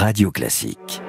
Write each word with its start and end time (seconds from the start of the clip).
Radio 0.00 0.30
Classique. 0.30 1.07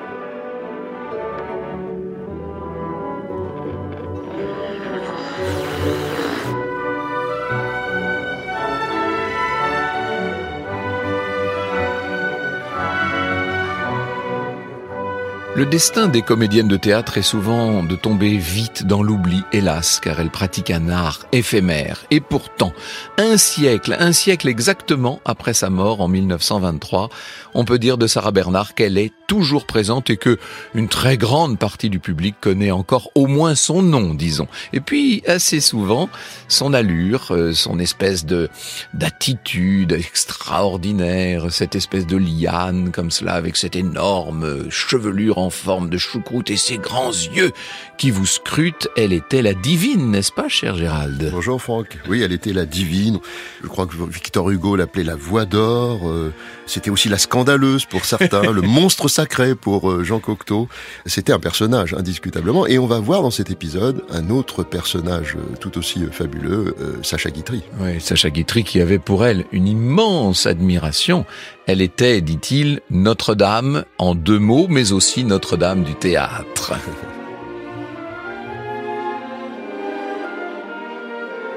Le 15.59 15.65
destin 15.65 16.07
des 16.07 16.21
comédiennes 16.21 16.69
de 16.69 16.77
théâtre 16.77 17.17
est 17.17 17.21
souvent 17.21 17.83
de 17.83 17.97
tomber 17.97 18.37
vite 18.37 18.85
dans 18.85 19.03
l'oubli, 19.03 19.43
hélas, 19.51 19.99
car 19.99 20.21
elles 20.21 20.29
pratiquent 20.29 20.71
un 20.71 20.87
art 20.87 21.25
éphémère. 21.33 22.05
Et 22.11 22.21
pourtant, 22.21 22.71
un 23.17 23.35
siècle, 23.35 23.93
un 23.99 24.13
siècle 24.13 24.47
exactement 24.47 25.19
après 25.25 25.53
sa 25.53 25.69
mort 25.69 25.99
en 25.99 26.07
1923, 26.07 27.09
on 27.53 27.65
peut 27.65 27.77
dire 27.77 27.97
de 27.97 28.07
Sarah 28.07 28.31
Bernard 28.31 28.73
qu'elle 28.73 28.97
est 28.97 29.11
toujours 29.27 29.65
présente 29.65 30.09
et 30.09 30.15
que 30.15 30.39
une 30.75 30.87
très 30.87 31.17
grande 31.17 31.59
partie 31.59 31.89
du 31.89 31.99
public 31.99 32.35
connaît 32.39 32.71
encore 32.71 33.11
au 33.13 33.27
moins 33.27 33.53
son 33.53 33.81
nom, 33.81 34.13
disons. 34.13 34.47
Et 34.71 34.79
puis, 34.79 35.23
assez 35.27 35.59
souvent, 35.59 36.09
son 36.47 36.73
allure, 36.73 37.27
euh, 37.31 37.51
son 37.51 37.79
espèce 37.79 38.25
de 38.25 38.49
d'attitude 38.93 39.91
extraordinaire, 39.91 41.51
cette 41.51 41.75
espèce 41.75 42.07
de 42.07 42.15
liane 42.15 42.91
comme 42.91 43.11
cela, 43.11 43.33
avec 43.33 43.57
cette 43.57 43.75
énorme 43.75 44.69
chevelure 44.69 45.37
en 45.37 45.48
forme 45.49 45.89
de 45.89 45.97
choucroute 45.97 46.49
et 46.49 46.57
ses 46.57 46.77
grands 46.77 47.11
yeux 47.11 47.51
qui 47.97 48.11
vous 48.11 48.25
scrutent. 48.25 48.87
Elle 48.95 49.13
était 49.13 49.41
la 49.41 49.53
divine, 49.53 50.11
n'est-ce 50.11 50.31
pas, 50.31 50.47
cher 50.47 50.75
Gérald? 50.75 51.29
Bonjour 51.31 51.61
Franck. 51.61 51.97
Oui, 52.07 52.21
elle 52.21 52.31
était 52.31 52.53
la 52.53 52.65
divine. 52.65 53.19
Je 53.61 53.67
crois 53.67 53.85
que 53.85 53.95
Victor 54.09 54.49
Hugo 54.49 54.75
l'appelait 54.75 55.03
la 55.03 55.15
voix 55.15 55.45
d'or. 55.45 56.07
Euh, 56.09 56.33
c'était 56.65 56.89
aussi 56.89 57.09
la 57.09 57.17
scandaleuse 57.17 57.85
pour 57.85 58.05
certains, 58.05 58.51
le 58.51 58.61
monstre 58.61 59.07
sacré 59.07 59.55
pour 59.55 59.89
euh, 59.89 60.03
Jean 60.03 60.19
Cocteau. 60.19 60.67
C'était 61.05 61.33
un 61.33 61.39
personnage, 61.39 61.93
indiscutablement. 61.93 62.67
Et 62.67 62.79
on 62.79 62.87
va 62.87 62.99
voir 62.99 63.21
dans 63.21 63.31
cet 63.31 63.51
épisode 63.51 64.03
un 64.09 64.29
autre 64.29 64.63
personnage 64.63 65.35
euh, 65.35 65.55
tout 65.59 65.77
aussi 65.77 66.05
fabuleux, 66.11 66.75
Sacha 67.03 67.29
Guitry. 67.29 67.63
Oui, 67.79 67.99
Sacha 67.99 68.29
Guitry 68.29 68.63
qui 68.63 68.81
avait 68.81 68.99
pour 68.99 69.25
elle 69.25 69.45
une 69.51 69.67
immense 69.67 70.45
admiration. 70.45 71.25
Elle 71.71 71.81
était, 71.81 72.21
dit-il, 72.21 72.81
Notre-Dame 72.89 73.83
en 73.99 74.15
deux 74.15 74.39
mots, 74.39 74.65
mais 74.69 74.91
aussi 74.91 75.23
Notre-Dame 75.39 75.83
du 75.83 75.95
théâtre. 75.95 76.73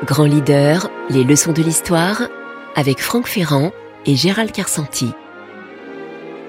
Grand 0.05 0.25
leader, 0.25 0.89
les 1.11 1.25
leçons 1.25 1.51
de 1.51 1.65
l'histoire, 1.65 2.23
avec 2.77 3.01
Franck 3.01 3.27
Ferrand 3.27 3.73
et 4.07 4.15
Gérald 4.15 4.53
Carsanti 4.53 5.11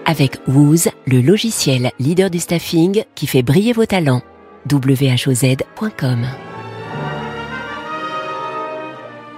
avec 0.05 0.37
Wooz, 0.47 0.89
le 1.07 1.21
logiciel 1.21 1.91
leader 1.97 2.29
du 2.29 2.37
staffing 2.37 3.03
qui 3.15 3.25
fait 3.25 3.41
briller 3.41 3.73
vos 3.73 3.85
talents. 3.85 4.21
whoz.com 4.71 6.27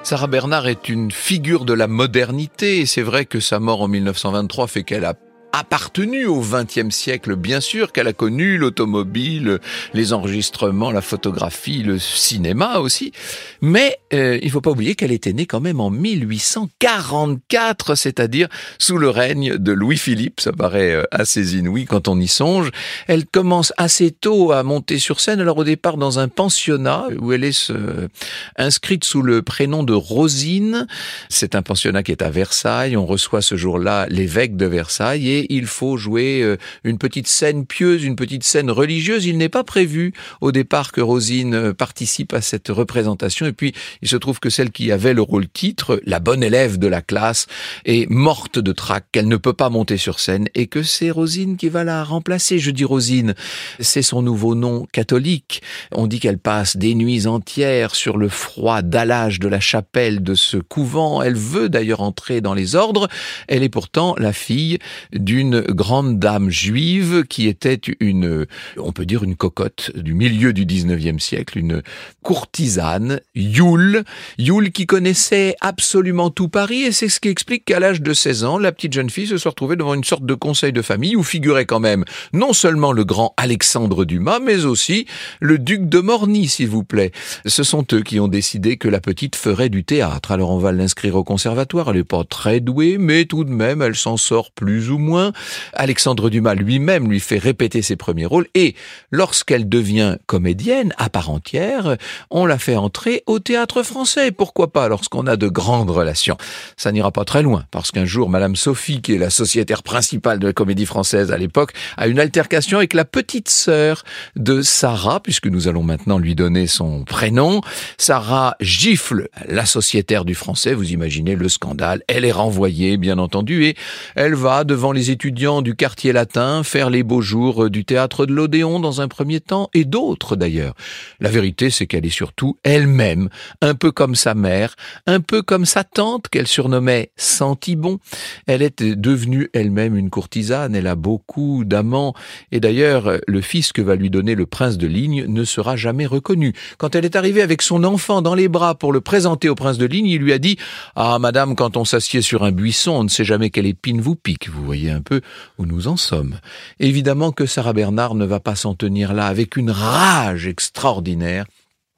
Sarah 0.04 0.28
Bernard 0.28 0.68
est 0.68 0.90
une 0.90 1.12
figure 1.12 1.66
de 1.66 1.74
la 1.74 1.88
modernité 1.88 2.80
et 2.80 2.86
c'est 2.86 3.02
vrai 3.04 3.26
que 3.26 3.40
sa 3.40 3.60
mort 3.60 3.82
en 3.82 3.88
1923 3.88 4.68
fait 4.68 4.84
qu'elle 4.84 5.06
a 5.06 5.16
appartenu 5.56 6.26
au 6.26 6.42
XXe 6.42 6.94
siècle, 6.94 7.36
bien 7.36 7.62
sûr, 7.62 7.92
qu'elle 7.92 8.08
a 8.08 8.14
connu 8.14 8.58
l'automobile, 8.58 9.60
les 9.94 10.12
enregistrements, 10.12 10.92
la 10.92 11.02
photographie, 11.02 11.82
le 11.82 11.98
cinéma 11.98 12.80
aussi. 12.80 13.14
Mais 13.62 13.98
euh, 14.14 14.38
il 14.42 14.52
faut 14.52 14.62
pas 14.62 14.72
oublier 14.72 14.96
qu'elle 14.96 15.14
était 15.14 15.34
née 15.34 15.46
quand 15.46 15.62
même 15.62 15.80
en 15.80 15.90
1844, 15.90 17.96
c'est-à-dire 17.96 18.50
sous 18.80 18.98
le 18.98 19.10
règne 19.10 19.58
de 19.58 19.72
Louis-Philippe. 19.72 20.42
Ça 20.42 20.52
paraît 20.52 20.94
euh, 20.94 21.04
assez 21.12 21.58
inouï 21.58 21.86
quand 21.86 22.08
on 22.08 22.20
y 22.20 22.28
songe. 22.28 22.72
Elle 23.08 23.26
commence 23.26 23.72
assez 23.78 24.12
tôt 24.12 24.52
à 24.52 24.64
monter 24.64 25.00
sur 25.00 25.22
scène. 25.22 25.40
Alors 25.40 25.58
au 25.58 25.64
départ 25.64 25.98
dans 25.98 26.20
un 26.20 26.28
pensionnat 26.28 27.08
où 27.20 27.32
elle 27.32 27.46
est 27.46 27.72
euh, 27.72 28.10
inscrite 28.58 29.06
sous 29.06 29.22
le 29.22 29.42
prénom 29.42 29.84
de 29.84 29.94
Rosine. 29.94 30.86
C'est 31.30 31.56
un 31.56 31.62
pensionnat 31.62 32.04
qui 32.04 32.12
est 32.12 32.22
à 32.22 32.30
Versailles. 32.30 32.98
On 32.98 33.06
reçoit 33.06 33.42
ce 33.42 33.56
jour-là 33.56 34.08
l'évêque 34.10 34.58
de 34.58 34.66
Versailles 34.66 35.30
et 35.30 35.45
il 35.50 35.66
faut 35.66 35.98
jouer 35.98 36.42
euh, 36.42 36.58
une 36.84 36.98
petite 36.98 37.28
scène 37.28 37.66
pieuse, 37.66 38.04
une 38.04 38.16
petite 38.16 38.44
scène 38.44 38.72
religieuse. 38.72 39.26
Il 39.26 39.38
n'est 39.38 39.50
pas 39.50 39.64
prévu 39.64 40.14
au 40.42 40.52
départ 40.52 40.92
que 40.92 41.02
Rosine 41.02 41.56
euh, 41.56 41.74
participe 41.74 42.34
à 42.34 42.42
cette 42.42 42.70
représentation. 42.70 43.46
Et 43.46 43.52
puis, 43.52 43.74
il 44.02 44.08
se 44.08 44.16
trouve 44.16 44.40
que 44.40 44.50
celle 44.50 44.72
qui 44.72 44.92
avait 44.92 45.14
le 45.14 45.22
rôle 45.22 45.48
titre, 45.48 46.02
la 46.06 46.20
bonne 46.20 46.44
élève 46.44 46.78
de 46.78 46.88
la 46.88 47.02
classe, 47.02 47.48
est 47.86 48.10
morte 48.10 48.60
de 48.60 48.72
trac, 48.72 49.06
qu'elle 49.12 49.28
ne 49.28 49.38
peut 49.38 49.54
pas 49.54 49.70
monter 49.70 49.98
sur 49.98 50.20
scène 50.20 50.48
et 50.56 50.68
que 50.68 50.84
c'est 50.84 51.12
Rosine 51.12 51.58
qui 51.58 51.70
va 51.70 51.84
la 51.84 52.04
remplacer. 52.04 52.60
Je 52.60 52.72
dis 52.72 52.86
Rosine, 52.86 53.36
c'est 53.80 54.02
son 54.02 54.22
nouveau 54.22 54.56
nom 54.56 54.86
catholique. 54.92 55.62
On 55.92 56.08
dit 56.08 56.20
qu'elle 56.20 56.38
passe 56.38 56.78
des 56.78 56.96
nuits 56.96 57.28
entières 57.28 57.96
sur 57.96 58.18
le 58.18 58.30
froid 58.30 58.82
dallage 58.82 59.40
de 59.40 59.48
la 59.48 59.60
chapelle 59.60 60.24
de 60.24 60.36
ce 60.36 60.58
couvent. 60.58 61.22
Elle 61.22 61.36
veut 61.36 61.70
d'ailleurs 61.70 62.02
entrer 62.02 62.42
dans 62.42 62.54
les 62.54 62.76
ordres. 62.76 63.08
Elle 63.48 63.64
est 63.64 63.70
pourtant 63.70 64.16
la 64.18 64.34
fille 64.34 64.80
du 65.14 65.35
d'une 65.36 65.60
grande 65.60 66.18
dame 66.18 66.50
juive 66.50 67.26
qui 67.28 67.50
était 67.50 67.82
une, 68.00 68.46
on 68.78 68.94
peut 68.94 69.06
dire 69.06 69.22
une 69.22 69.36
cocotte 69.36 69.92
du 69.94 70.14
milieu 70.14 70.54
du 70.54 70.66
19e 70.66 71.20
siècle, 71.20 71.58
une 71.58 71.82
courtisane, 72.24 73.20
Yule, 73.36 74.06
Yule 74.38 74.72
qui 74.72 74.86
connaissait 74.86 75.58
absolument 75.60 76.30
tout 76.30 76.48
Paris 76.48 76.84
et 76.84 76.94
c'est 76.94 77.10
ce 77.10 77.20
qui 77.20 77.28
explique 77.28 77.66
qu'à 77.66 77.82
l'âge 77.82 78.02
de 78.02 78.14
16 78.14 78.46
ans, 78.46 78.58
la 78.58 78.72
petite 78.72 78.94
jeune 78.94 79.10
fille 79.10 79.28
se 79.28 79.38
soit 79.38 79.52
retrouvée 79.52 79.76
devant 79.76 79.94
une 79.94 80.06
sorte 80.06 80.26
de 80.26 80.34
conseil 80.36 80.72
de 80.72 80.82
famille 80.82 81.18
où 81.18 81.24
figurait 81.24 81.66
quand 81.66 81.82
même 81.82 82.06
non 82.32 82.54
seulement 82.54 82.94
le 82.94 83.04
grand 83.04 83.34
Alexandre 83.36 84.06
Dumas, 84.06 84.40
mais 84.40 84.64
aussi 84.64 85.06
le 85.42 85.58
duc 85.58 85.90
de 85.90 86.00
Morny, 86.00 86.48
s'il 86.48 86.70
vous 86.70 86.86
plaît. 86.86 87.12
Ce 87.46 87.64
sont 87.64 87.86
eux 87.92 88.04
qui 88.04 88.22
ont 88.22 88.30
décidé 88.30 88.78
que 88.78 88.88
la 88.88 89.02
petite 89.02 89.36
ferait 89.36 89.68
du 89.68 89.84
théâtre. 89.84 90.32
Alors 90.32 90.52
on 90.52 90.60
va 90.60 90.72
l'inscrire 90.72 91.18
au 91.18 91.26
conservatoire. 91.26 91.90
Elle 91.90 91.98
n'est 91.98 92.04
pas 92.06 92.24
très 92.24 92.62
douée, 92.62 92.98
mais 92.98 93.26
tout 93.26 93.44
de 93.44 93.52
même, 93.52 93.82
elle 93.82 93.98
s'en 93.98 94.16
sort 94.16 94.52
plus 94.52 94.92
ou 94.92 94.98
moins. 94.98 95.25
Alexandre 95.74 96.30
Dumas 96.30 96.56
lui-même 96.56 97.10
lui 97.10 97.20
fait 97.20 97.38
répéter 97.38 97.82
ses 97.82 97.96
premiers 97.96 98.26
rôles 98.26 98.48
et 98.56 98.76
lorsqu'elle 99.12 99.70
devient 99.70 100.18
comédienne 100.26 100.94
à 100.98 101.10
part 101.10 101.30
entière, 101.30 101.98
on 102.30 102.46
la 102.46 102.58
fait 102.58 102.76
entrer 102.76 103.24
au 103.26 103.40
théâtre 103.40 103.84
français. 103.84 104.32
Pourquoi 104.32 104.72
pas 104.72 104.88
lorsqu'on 104.88 105.28
a 105.28 105.36
de 105.36 105.48
grandes 105.48 105.90
relations 105.90 106.38
Ça 106.78 106.92
n'ira 106.92 107.12
pas 107.12 107.26
très 107.26 107.42
loin 107.42 107.66
parce 107.72 107.92
qu'un 107.92 108.06
jour, 108.06 108.30
Madame 108.30 108.56
Sophie, 108.56 109.02
qui 109.02 109.14
est 109.14 109.18
la 109.18 109.30
sociétaire 109.30 109.84
principale 109.84 110.40
de 110.40 110.48
la 110.48 110.54
comédie 110.54 110.86
française 110.86 111.32
à 111.32 111.38
l'époque, 111.38 111.74
a 111.98 112.08
une 112.08 112.20
altercation 112.20 112.78
avec 112.78 112.94
la 112.94 113.06
petite 113.06 113.50
sœur 113.50 114.04
de 114.36 114.62
Sarah, 114.62 115.20
puisque 115.20 115.48
nous 115.48 115.68
allons 115.68 115.84
maintenant 115.84 116.18
lui 116.18 116.36
donner 116.36 116.68
son 116.68 117.04
prénom. 117.04 117.62
Sarah 117.98 118.56
gifle 118.60 119.28
la 119.48 119.66
sociétaire 119.66 120.26
du 120.26 120.36
français, 120.36 120.74
vous 120.74 120.92
imaginez 120.92 121.36
le 121.36 121.50
scandale. 121.50 122.04
Elle 122.08 122.26
est 122.26 122.32
renvoyée, 122.32 122.98
bien 122.98 123.18
entendu, 123.18 123.66
et 123.66 123.76
elle 124.16 124.36
va 124.36 124.64
devant 124.64 124.92
les 124.92 125.05
étudiants 125.12 125.62
du 125.62 125.76
quartier 125.76 126.14
latin 126.14 126.64
faire 126.64 126.90
les 126.90 127.04
beaux 127.04 127.22
jours 127.22 127.70
du 127.70 127.86
théâtre 127.86 128.26
de 128.26 128.34
l'Odéon 128.34 128.80
dans 128.80 129.02
un 129.02 129.08
premier 129.08 129.40
temps, 129.40 129.70
et 129.74 129.86
d'autres 129.86 130.36
d'ailleurs. 130.36 130.74
La 131.20 131.30
vérité, 131.30 131.70
c'est 131.70 131.88
qu'elle 131.88 132.06
est 132.06 132.10
surtout 132.10 132.58
elle-même, 132.64 133.30
un 133.62 133.76
peu 133.76 133.92
comme 133.92 134.16
sa 134.16 134.34
mère, 134.34 134.76
un 135.08 135.20
peu 135.20 135.42
comme 135.42 135.66
sa 135.66 135.84
tante 135.84 136.28
qu'elle 136.30 136.48
surnommait 136.48 137.12
Santibon. 137.18 138.00
Elle 138.48 138.62
est 138.62 138.84
devenue 138.84 139.50
elle-même 139.54 139.96
une 139.96 140.10
courtisane, 140.10 140.76
elle 140.76 140.88
a 140.88 140.96
beaucoup 140.96 141.64
d'amants, 141.66 142.14
et 142.52 142.60
d'ailleurs, 142.60 143.20
le 143.28 143.42
fils 143.42 143.72
que 143.72 143.82
va 143.82 143.96
lui 143.96 144.10
donner 144.10 144.36
le 144.36 144.46
prince 144.46 144.78
de 144.78 144.88
Ligne 144.88 145.26
ne 145.28 145.44
sera 145.44 145.76
jamais 145.76 146.06
reconnu. 146.06 146.54
Quand 146.78 146.96
elle 146.96 147.06
est 147.06 147.16
arrivée 147.16 147.42
avec 147.42 147.62
son 147.62 147.84
enfant 147.84 148.22
dans 148.22 148.36
les 148.36 148.48
bras 148.48 148.76
pour 148.76 148.94
le 148.94 149.02
présenter 149.02 149.50
au 149.50 149.56
prince 149.56 149.78
de 149.78 149.86
Ligne, 149.86 150.08
il 150.08 150.22
lui 150.22 150.34
a 150.34 150.40
dit 150.40 150.58
«Ah, 150.96 151.20
madame, 151.20 151.56
quand 151.56 151.78
on 151.78 151.86
s'assied 151.86 152.22
sur 152.22 152.44
un 152.44 152.52
buisson, 152.52 152.92
on 152.92 153.04
ne 153.04 153.10
sait 153.10 153.26
jamais 153.26 153.50
quelle 153.50 153.66
épine 153.66 154.02
vous 154.02 154.16
pique, 154.16 154.50
vous 154.50 154.64
voyez 154.64 154.95
un 154.96 155.02
peu 155.02 155.22
où 155.58 155.66
nous 155.66 155.88
en 155.88 155.98
sommes. 155.98 156.40
Évidemment 156.80 157.32
que 157.32 157.46
Sarah 157.46 157.74
Bernard 157.74 158.16
ne 158.16 158.26
va 158.26 158.40
pas 158.40 158.56
s'en 158.56 158.74
tenir 158.74 159.14
là 159.14 159.28
avec 159.28 159.58
une 159.58 159.72
rage 159.72 160.48
extraordinaire. 160.48 161.46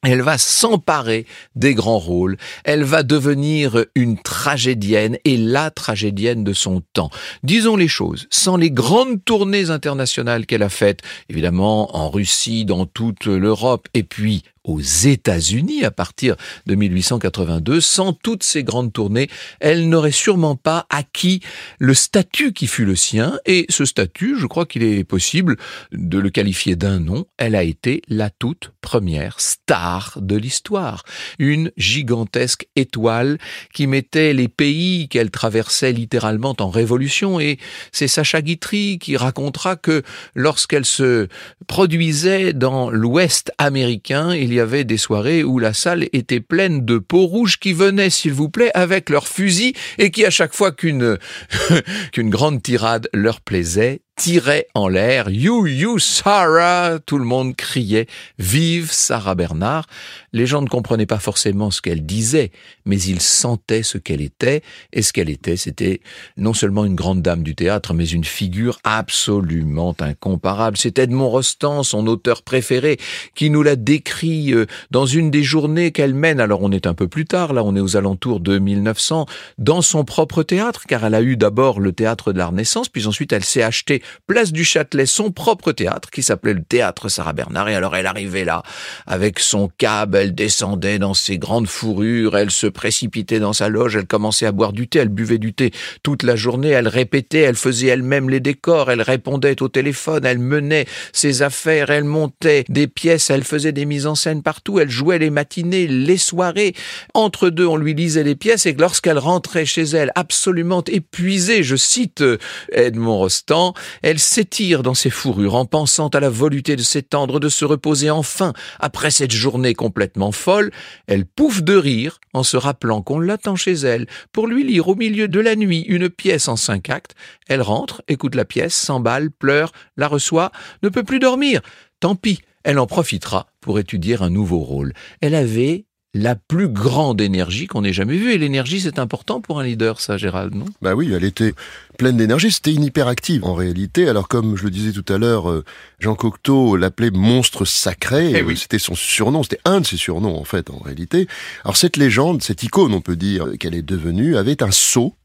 Elle 0.03 0.21
va 0.21 0.37
s'emparer 0.37 1.25
des 1.55 1.73
grands 1.73 1.97
rôles, 1.97 2.37
elle 2.63 2.83
va 2.83 3.01
devenir 3.01 3.83
une 3.95 4.17
tragédienne 4.17 5.17
et 5.25 5.37
la 5.37 5.71
tragédienne 5.71 6.43
de 6.43 6.53
son 6.53 6.83
temps. 6.93 7.09
Disons 7.41 7.75
les 7.75 7.87
choses, 7.87 8.27
sans 8.29 8.57
les 8.57 8.69
grandes 8.69 9.25
tournées 9.25 9.71
internationales 9.71 10.45
qu'elle 10.45 10.61
a 10.61 10.69
faites, 10.69 11.01
évidemment 11.29 11.97
en 11.97 12.11
Russie, 12.11 12.63
dans 12.63 12.85
toute 12.85 13.25
l'Europe, 13.25 13.87
et 13.95 14.03
puis 14.03 14.43
aux 14.67 14.81
États-Unis 14.81 15.83
à 15.83 15.91
partir 15.91 16.35
de 16.67 16.75
1882. 16.75 17.81
Sans 17.81 18.13
toutes 18.13 18.43
ces 18.43 18.63
grandes 18.63 18.93
tournées, 18.93 19.29
elle 19.59 19.89
n'aurait 19.89 20.11
sûrement 20.11 20.55
pas 20.55 20.85
acquis 20.89 21.41
le 21.79 21.93
statut 21.93 22.53
qui 22.53 22.67
fut 22.67 22.85
le 22.85 22.95
sien. 22.95 23.39
Et 23.45 23.65
ce 23.69 23.85
statut, 23.85 24.37
je 24.37 24.45
crois 24.45 24.65
qu'il 24.65 24.83
est 24.83 25.03
possible 25.03 25.57
de 25.91 26.19
le 26.19 26.29
qualifier 26.29 26.75
d'un 26.75 26.99
nom. 26.99 27.25
Elle 27.37 27.55
a 27.55 27.63
été 27.63 28.01
la 28.09 28.29
toute 28.29 28.71
première 28.81 29.39
star 29.39 30.17
de 30.21 30.35
l'histoire. 30.35 31.03
Une 31.39 31.71
gigantesque 31.77 32.67
étoile 32.75 33.37
qui 33.73 33.87
mettait 33.87 34.33
les 34.33 34.49
pays 34.49 35.07
qu'elle 35.07 35.31
traversait 35.31 35.93
littéralement 35.93 36.55
en 36.59 36.69
révolution. 36.69 37.39
Et 37.39 37.57
c'est 37.91 38.07
Sacha 38.07 38.41
Guitry 38.41 38.99
qui 38.99 39.15
racontera 39.15 39.77
que 39.77 40.03
lorsqu'elle 40.35 40.85
se 40.85 41.27
produisait 41.67 42.53
dans 42.53 42.89
l'Ouest 42.89 43.51
américain, 43.57 44.33
il 44.33 44.56
avait 44.59 44.83
des 44.83 44.97
soirées 44.97 45.43
où 45.43 45.59
la 45.59 45.73
salle 45.73 46.07
était 46.13 46.39
pleine 46.39 46.85
de 46.85 46.97
peaux 46.97 47.25
rouges 47.25 47.59
qui 47.59 47.73
venaient, 47.73 48.09
s'il 48.09 48.33
vous 48.33 48.49
plaît, 48.49 48.71
avec 48.73 49.09
leurs 49.09 49.27
fusils 49.27 49.73
et 49.97 50.11
qui, 50.11 50.25
à 50.25 50.29
chaque 50.29 50.53
fois 50.53 50.71
qu'une 50.71 51.17
qu'une 52.11 52.29
grande 52.29 52.61
tirade 52.61 53.09
leur 53.13 53.41
plaisait, 53.41 54.01
tirait 54.17 54.67
en 54.73 54.87
l'air. 54.87 55.29
You, 55.29 55.67
you, 55.67 55.99
Sarah! 55.99 56.97
Tout 57.05 57.19
le 57.19 57.23
monde 57.23 57.55
criait. 57.55 58.07
Vive 58.39 58.91
Sarah 58.91 59.35
Bernard 59.35 59.85
Les 60.33 60.47
gens 60.47 60.63
ne 60.63 60.67
comprenaient 60.67 61.05
pas 61.05 61.19
forcément 61.19 61.69
ce 61.69 61.81
qu'elle 61.81 62.05
disait, 62.05 62.51
mais 62.85 62.99
ils 62.99 63.21
sentaient 63.21 63.83
ce 63.83 63.99
qu'elle 63.99 64.21
était, 64.21 64.63
et 64.91 65.03
ce 65.03 65.13
qu'elle 65.13 65.29
était, 65.29 65.55
c'était 65.55 66.01
non 66.35 66.53
seulement 66.53 66.83
une 66.83 66.95
grande 66.95 67.21
dame 67.21 67.43
du 67.43 67.55
théâtre, 67.55 67.93
mais 67.93 68.05
une 68.05 68.23
figure 68.23 68.79
absolument 68.83 69.95
incomparable. 69.99 70.77
C'est 70.77 70.97
Edmond 70.97 71.29
Rostand, 71.29 71.83
son 71.83 72.07
auteur 72.07 72.41
préféré, 72.41 72.97
qui 73.35 73.51
nous 73.51 73.61
l'a 73.61 73.75
décrit 73.75 74.51
euh, 74.51 74.65
dans 74.89 75.05
une 75.05 75.29
des 75.29 75.43
journées 75.43 75.91
qu'elle 75.91 76.15
mène, 76.15 76.39
alors 76.39 76.63
on 76.63 76.71
est 76.71 76.87
un 76.87 76.95
peu 76.95 77.07
plus 77.07 77.25
tard, 77.25 77.53
là 77.53 77.63
on 77.63 77.75
est 77.75 77.81
aux 77.81 77.95
alentours 77.95 78.39
de 78.39 78.57
1900, 78.57 79.27
dans 79.59 79.83
son 79.83 80.03
propre 80.03 80.41
théâtre, 80.41 80.85
car 80.87 81.05
elle 81.05 81.13
a 81.13 81.21
eu 81.21 81.37
d'abord 81.37 81.79
le 81.79 81.93
théâtre 81.93 82.33
de 82.33 82.39
la 82.39 82.47
Renaissance, 82.47 82.89
puis 82.89 83.05
ensuite 83.05 83.31
elle 83.31 83.45
s'est 83.45 83.61
achetée 83.61 84.01
place 84.27 84.51
du 84.51 84.63
Châtelet, 84.63 85.05
son 85.05 85.31
propre 85.31 85.71
théâtre, 85.71 86.09
qui 86.09 86.23
s'appelait 86.23 86.53
le 86.53 86.63
théâtre 86.63 87.09
Sarah 87.09 87.33
Bernard. 87.33 87.69
Et 87.69 87.75
alors 87.75 87.95
elle 87.95 88.05
arrivait 88.05 88.45
là, 88.45 88.63
avec 89.05 89.39
son 89.39 89.69
cab, 89.77 90.15
elle 90.15 90.35
descendait 90.35 90.99
dans 90.99 91.13
ses 91.13 91.37
grandes 91.37 91.67
fourrures, 91.67 92.37
elle 92.37 92.51
se 92.51 92.67
précipitait 92.67 93.39
dans 93.39 93.53
sa 93.53 93.69
loge, 93.69 93.95
elle 93.95 94.05
commençait 94.05 94.45
à 94.45 94.51
boire 94.51 94.73
du 94.73 94.87
thé, 94.87 94.99
elle 94.99 95.09
buvait 95.09 95.37
du 95.37 95.53
thé 95.53 95.71
toute 96.03 96.23
la 96.23 96.35
journée, 96.35 96.69
elle 96.69 96.87
répétait, 96.87 97.41
elle 97.41 97.55
faisait 97.55 97.87
elle-même 97.87 98.29
les 98.29 98.39
décors, 98.39 98.91
elle 98.91 99.01
répondait 99.01 99.61
au 99.61 99.67
téléphone, 99.67 100.25
elle 100.25 100.39
menait 100.39 100.85
ses 101.13 101.41
affaires, 101.41 101.89
elle 101.89 102.03
montait 102.03 102.65
des 102.69 102.87
pièces, 102.87 103.29
elle 103.29 103.43
faisait 103.43 103.71
des 103.71 103.85
mises 103.85 104.07
en 104.07 104.15
scène 104.15 104.43
partout, 104.43 104.79
elle 104.79 104.89
jouait 104.89 105.19
les 105.19 105.29
matinées, 105.29 105.87
les 105.87 106.17
soirées. 106.17 106.73
Entre 107.13 107.49
deux, 107.49 107.65
on 107.65 107.77
lui 107.77 107.93
lisait 107.93 108.23
les 108.23 108.35
pièces 108.35 108.65
et 108.65 108.73
lorsqu'elle 108.73 109.17
rentrait 109.17 109.65
chez 109.65 109.83
elle, 109.83 110.11
absolument 110.15 110.83
épuisée, 110.87 111.63
je 111.63 111.75
cite 111.75 112.23
Edmond 112.71 113.17
Rostand, 113.17 113.73
elle 114.01 114.19
s'étire 114.19 114.83
dans 114.83 114.93
ses 114.93 115.09
fourrures 115.09 115.55
en 115.55 115.65
pensant 115.65 116.07
à 116.09 116.19
la 116.19 116.29
volupté 116.29 116.75
de 116.75 116.81
s'étendre, 116.81 117.39
de 117.39 117.49
se 117.49 117.65
reposer 117.65 118.09
enfin 118.09 118.53
après 118.79 119.11
cette 119.11 119.31
journée 119.31 119.73
complètement 119.73 120.31
folle. 120.31 120.71
Elle 121.07 121.25
pouffe 121.25 121.63
de 121.63 121.75
rire 121.75 122.19
en 122.33 122.43
se 122.43 122.57
rappelant 122.57 123.01
qu'on 123.01 123.19
l'attend 123.19 123.55
chez 123.55 123.73
elle 123.73 124.07
pour 124.31 124.47
lui 124.47 124.63
lire 124.63 124.87
au 124.87 124.95
milieu 124.95 125.27
de 125.27 125.39
la 125.39 125.55
nuit 125.55 125.81
une 125.87 126.09
pièce 126.09 126.47
en 126.47 126.55
cinq 126.55 126.89
actes. 126.89 127.15
Elle 127.47 127.61
rentre, 127.61 128.01
écoute 128.07 128.35
la 128.35 128.45
pièce, 128.45 128.75
s'emballe, 128.75 129.31
pleure, 129.31 129.71
la 129.95 130.07
reçoit, 130.07 130.51
ne 130.83 130.89
peut 130.89 131.03
plus 131.03 131.19
dormir. 131.19 131.61
Tant 131.99 132.15
pis, 132.15 132.39
elle 132.63 132.79
en 132.79 132.85
profitera 132.85 133.47
pour 133.61 133.79
étudier 133.79 134.21
un 134.21 134.29
nouveau 134.29 134.59
rôle. 134.59 134.93
Elle 135.21 135.35
avait 135.35 135.85
la 136.17 136.35
plus 136.35 136.67
grande 136.67 137.21
énergie 137.21 137.67
qu'on 137.67 137.83
ait 137.83 137.93
jamais 137.93 138.17
vue. 138.17 138.33
Et 138.33 138.37
l'énergie, 138.37 138.81
c'est 138.81 138.99
important 138.99 139.39
pour 139.41 139.59
un 139.59 139.63
leader, 139.63 140.01
ça, 140.01 140.17
Gérald, 140.17 140.53
non? 140.55 140.65
Bah 140.81 140.95
oui, 140.95 141.11
elle 141.13 141.23
était 141.23 141.53
pleine 141.97 142.17
d'énergie. 142.17 142.51
C'était 142.51 142.73
une 142.73 142.83
hyperactive, 142.83 143.45
en 143.45 143.53
réalité. 143.53 144.09
Alors, 144.09 144.27
comme 144.27 144.57
je 144.57 144.63
le 144.63 144.71
disais 144.71 144.91
tout 144.91 145.05
à 145.13 145.17
l'heure, 145.17 145.49
euh, 145.49 145.63
Jean 145.99 146.15
Cocteau 146.15 146.75
l'appelait 146.75 147.11
monstre 147.11 147.65
sacré. 147.65 148.33
Eh 148.35 148.41
oui. 148.41 148.57
C'était 148.57 148.79
son 148.79 148.95
surnom. 148.95 149.43
C'était 149.43 149.61
un 149.65 149.81
de 149.81 149.85
ses 149.85 149.97
surnoms, 149.97 150.37
en 150.37 150.43
fait, 150.43 150.69
en 150.69 150.79
réalité. 150.79 151.27
Alors, 151.63 151.77
cette 151.77 151.97
légende, 151.97 152.41
cette 152.43 152.63
icône, 152.63 152.93
on 152.93 153.01
peut 153.01 153.15
dire, 153.15 153.47
qu'elle 153.59 153.75
est 153.75 153.81
devenue, 153.81 154.37
avait 154.37 154.63
un 154.63 154.71
sceau 154.71 155.15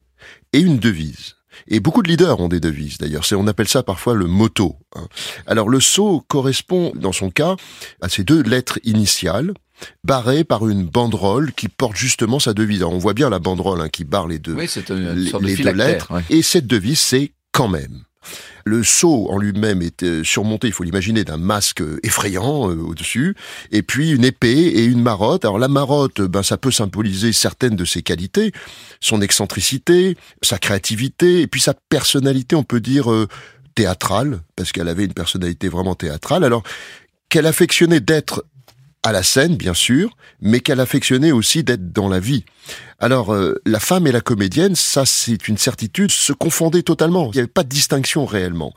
et 0.52 0.60
une 0.60 0.78
devise. 0.78 1.34
Et 1.68 1.80
beaucoup 1.80 2.02
de 2.02 2.08
leaders 2.08 2.40
ont 2.40 2.48
des 2.48 2.60
devises 2.60 2.96
d'ailleurs. 2.98 3.24
C'est, 3.26 3.34
on 3.34 3.46
appelle 3.46 3.68
ça 3.68 3.82
parfois 3.82 4.14
le 4.14 4.26
motto. 4.26 4.76
hein. 4.96 5.06
Alors 5.46 5.68
le 5.68 5.80
sceau 5.80 6.24
correspond 6.26 6.92
dans 6.94 7.12
son 7.12 7.30
cas 7.30 7.56
à 8.00 8.08
ces 8.08 8.24
deux 8.24 8.42
lettres 8.42 8.78
initiales 8.84 9.52
barrées 10.04 10.44
par 10.44 10.68
une 10.68 10.84
banderole 10.84 11.52
qui 11.52 11.68
porte 11.68 11.96
justement 11.96 12.38
sa 12.38 12.54
devise. 12.54 12.80
Alors, 12.80 12.92
on 12.92 12.98
voit 12.98 13.14
bien 13.14 13.30
la 13.30 13.38
banderole 13.38 13.80
hein, 13.80 13.88
qui 13.88 14.04
barre 14.04 14.28
les 14.28 14.38
deux, 14.38 14.54
Oui, 14.54 14.68
c'est 14.68 14.88
une 14.90 15.14
les, 15.14 15.30
sorte 15.30 15.42
de 15.42 15.48
les 15.48 15.52
deux 15.54 15.58
phylactère, 15.58 15.86
lettres. 15.86 16.12
ouais. 16.12 16.22
Et 16.30 16.42
cette 16.42 16.66
devise, 16.66 17.00
c'est 17.00 17.32
quand 17.52 17.68
même. 17.68 18.02
Le 18.64 18.84
sceau 18.84 19.28
en 19.30 19.38
lui-même 19.38 19.82
est 19.82 20.04
euh, 20.04 20.22
surmonté, 20.22 20.68
il 20.68 20.72
faut 20.72 20.84
l'imaginer, 20.84 21.24
d'un 21.24 21.36
masque 21.36 21.82
effrayant 22.04 22.70
euh, 22.70 22.76
au-dessus, 22.76 23.34
et 23.72 23.82
puis 23.82 24.12
une 24.12 24.24
épée 24.24 24.48
et 24.52 24.84
une 24.84 25.02
marotte. 25.02 25.44
Alors 25.44 25.58
la 25.58 25.66
marotte, 25.66 26.20
ben 26.20 26.44
ça 26.44 26.56
peut 26.56 26.70
symboliser 26.70 27.32
certaines 27.32 27.74
de 27.74 27.84
ses 27.84 28.02
qualités, 28.02 28.52
son 29.00 29.20
excentricité, 29.20 30.16
sa 30.42 30.58
créativité, 30.58 31.40
et 31.40 31.48
puis 31.48 31.60
sa 31.60 31.74
personnalité, 31.74 32.54
on 32.54 32.62
peut 32.62 32.80
dire 32.80 33.10
euh, 33.10 33.26
théâtrale, 33.74 34.42
parce 34.54 34.70
qu'elle 34.70 34.88
avait 34.88 35.04
une 35.06 35.14
personnalité 35.14 35.68
vraiment 35.68 35.96
théâtrale. 35.96 36.44
Alors 36.44 36.62
qu'elle 37.28 37.46
affectionnait 37.46 38.00
d'être 38.00 38.44
à 39.02 39.12
la 39.12 39.22
scène, 39.22 39.56
bien 39.56 39.74
sûr, 39.74 40.16
mais 40.40 40.60
qu'elle 40.60 40.80
affectionnait 40.80 41.32
aussi 41.32 41.64
d'être 41.64 41.92
dans 41.92 42.08
la 42.08 42.20
vie. 42.20 42.44
Alors, 43.00 43.34
euh, 43.34 43.60
la 43.66 43.80
femme 43.80 44.06
et 44.06 44.12
la 44.12 44.20
comédienne, 44.20 44.76
ça 44.76 45.04
c'est 45.04 45.48
une 45.48 45.58
certitude, 45.58 46.12
se 46.12 46.32
confondaient 46.32 46.82
totalement. 46.82 47.30
Il 47.32 47.36
n'y 47.36 47.40
avait 47.40 47.48
pas 47.48 47.64
de 47.64 47.68
distinction 47.68 48.24
réellement. 48.24 48.72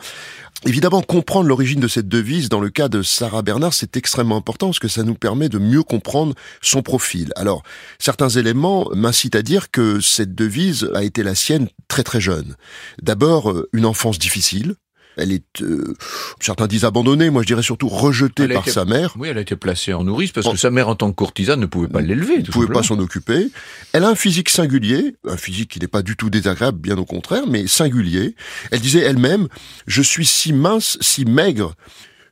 Évidemment, 0.65 1.03
comprendre 1.03 1.47
l'origine 1.47 1.79
de 1.79 1.87
cette 1.87 2.07
devise 2.07 2.49
dans 2.49 2.59
le 2.59 2.71
cas 2.71 2.87
de 2.87 3.03
Sarah 3.03 3.43
Bernard, 3.43 3.73
c'est 3.73 3.97
extrêmement 3.97 4.37
important 4.37 4.67
parce 4.67 4.79
que 4.79 4.87
ça 4.87 5.03
nous 5.03 5.13
permet 5.13 5.47
de 5.47 5.59
mieux 5.59 5.83
comprendre 5.83 6.33
son 6.59 6.81
profil. 6.81 7.31
Alors, 7.35 7.61
certains 7.99 8.29
éléments 8.29 8.89
m'incitent 8.95 9.35
à 9.35 9.43
dire 9.43 9.69
que 9.69 9.99
cette 9.99 10.33
devise 10.33 10.89
a 10.95 11.03
été 11.03 11.21
la 11.21 11.35
sienne 11.35 11.67
très 11.87 12.01
très 12.01 12.19
jeune. 12.19 12.55
D'abord, 12.99 13.51
euh, 13.51 13.69
une 13.73 13.85
enfance 13.85 14.17
difficile. 14.17 14.75
Elle 15.17 15.31
est, 15.31 15.61
euh, 15.61 15.93
certains 16.39 16.67
disent 16.67 16.85
abandonnée, 16.85 17.29
moi 17.29 17.41
je 17.41 17.47
dirais 17.47 17.61
surtout 17.63 17.87
rejetée 17.87 18.43
Elle 18.43 18.53
par 18.53 18.61
été- 18.63 18.71
sa 18.71 18.85
mère. 18.85 19.13
Oui, 19.17 19.29
elle 19.29 19.37
a 19.37 19.41
été 19.41 19.55
placée 19.55 19.93
en 19.93 20.03
nourrice 20.03 20.31
parce 20.31 20.47
que 20.49 20.57
sa 20.57 20.71
mère, 20.71 20.89
en 20.89 20.95
tant 20.95 21.09
que 21.09 21.15
courtisane, 21.15 21.59
ne 21.59 21.65
pouvait 21.65 21.87
pas 21.87 22.01
l'élever. 22.01 22.37
ne 22.39 22.43
pouvait 22.43 22.67
pas 22.67 22.83
s'en 22.83 22.99
occuper. 22.99 23.49
Elle 23.93 24.03
a 24.03 24.09
un 24.09 24.15
physique 24.15 24.49
singulier, 24.49 25.15
un 25.27 25.37
physique 25.37 25.71
qui 25.71 25.79
n'est 25.79 25.87
pas 25.87 26.01
du 26.01 26.15
tout 26.15 26.29
désagréable, 26.29 26.77
bien 26.79 26.97
au 26.97 27.05
contraire, 27.05 27.43
mais 27.47 27.67
singulier. 27.67 28.35
Elle 28.71 28.79
disait 28.81 28.99
elle-même, 28.99 29.47
je 29.87 30.01
suis 30.01 30.25
si 30.25 30.53
mince, 30.53 30.97
si 31.01 31.25
maigre, 31.25 31.75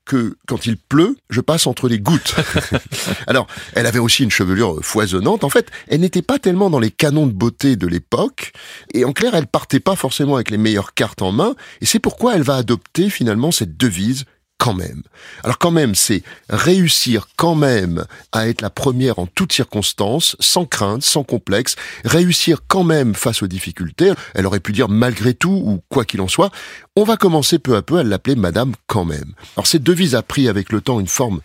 que 0.06 0.36
quand 0.48 0.66
il 0.66 0.78
pleut, 0.78 1.16
je 1.30 1.42
passe 1.42 1.68
entre 1.68 1.88
les 1.88 2.00
gouttes. 2.00 2.36
Alors, 3.28 3.48
elle 3.74 3.86
avait 3.86 4.00
aussi 4.00 4.24
une 4.24 4.32
chevelure 4.32 4.80
foisonnante. 4.82 5.44
En 5.44 5.50
fait, 5.50 5.70
elle 5.88 6.02
n'était 6.02 6.22
pas 6.22 6.40
tellement 6.40 6.70
dans 6.70 6.80
les 6.80 6.92
canons 6.92 7.28
de 7.28 7.32
beauté 7.32 7.76
de 7.76 7.88
l'époque. 7.88 8.52
Et 8.94 9.06
en 9.06 9.14
clair, 9.14 9.34
elle 9.36 9.48
partait 9.48 9.80
pas 9.80 9.96
forcément 9.96 10.36
avec 10.36 10.50
les 10.50 10.58
meilleures 10.58 10.94
cartes 10.94 11.22
en 11.22 11.32
main. 11.32 11.56
Et 11.82 11.86
c'est 11.86 12.00
pourquoi 12.00 12.36
elle 12.36 12.44
va 12.44 12.56
adopter 12.56 13.10
finalement 13.10 13.52
cette 13.52 13.78
devise 13.78 14.26
quand 14.64 14.74
même. 14.74 15.04
Alors 15.44 15.58
quand 15.58 15.72
même, 15.72 15.94
c'est 15.94 16.24
réussir 16.50 17.28
quand 17.36 17.54
même 17.54 18.06
à 18.32 18.48
être 18.48 18.62
la 18.62 18.70
première 18.70 19.20
en 19.20 19.26
toutes 19.26 19.52
circonstances, 19.52 20.38
sans 20.40 20.64
crainte, 20.64 21.04
sans 21.04 21.26
complexe, 21.26 21.76
réussir 22.06 22.62
quand 22.66 22.86
même 22.86 23.14
face 23.14 23.44
aux 23.44 23.48
difficultés. 23.48 24.14
Elle 24.34 24.46
aurait 24.46 24.62
pu 24.62 24.72
dire 24.72 24.88
malgré 24.88 25.34
tout 25.34 25.52
ou 25.52 25.84
quoi 25.90 26.06
qu'il 26.06 26.22
en 26.22 26.30
soit. 26.30 26.50
On 26.96 27.04
va 27.04 27.18
commencer 27.18 27.60
peu 27.60 27.76
à 27.76 27.82
peu 27.82 27.98
à 27.98 28.04
l'appeler 28.04 28.38
Madame 28.38 28.72
quand 28.88 29.04
même. 29.04 29.34
Alors 29.58 29.68
cette 29.68 29.84
devise 29.84 30.16
a 30.16 30.22
pris 30.22 30.48
avec 30.48 30.72
le 30.72 30.80
temps 30.80 31.02
une 31.02 31.08
forme 31.08 31.42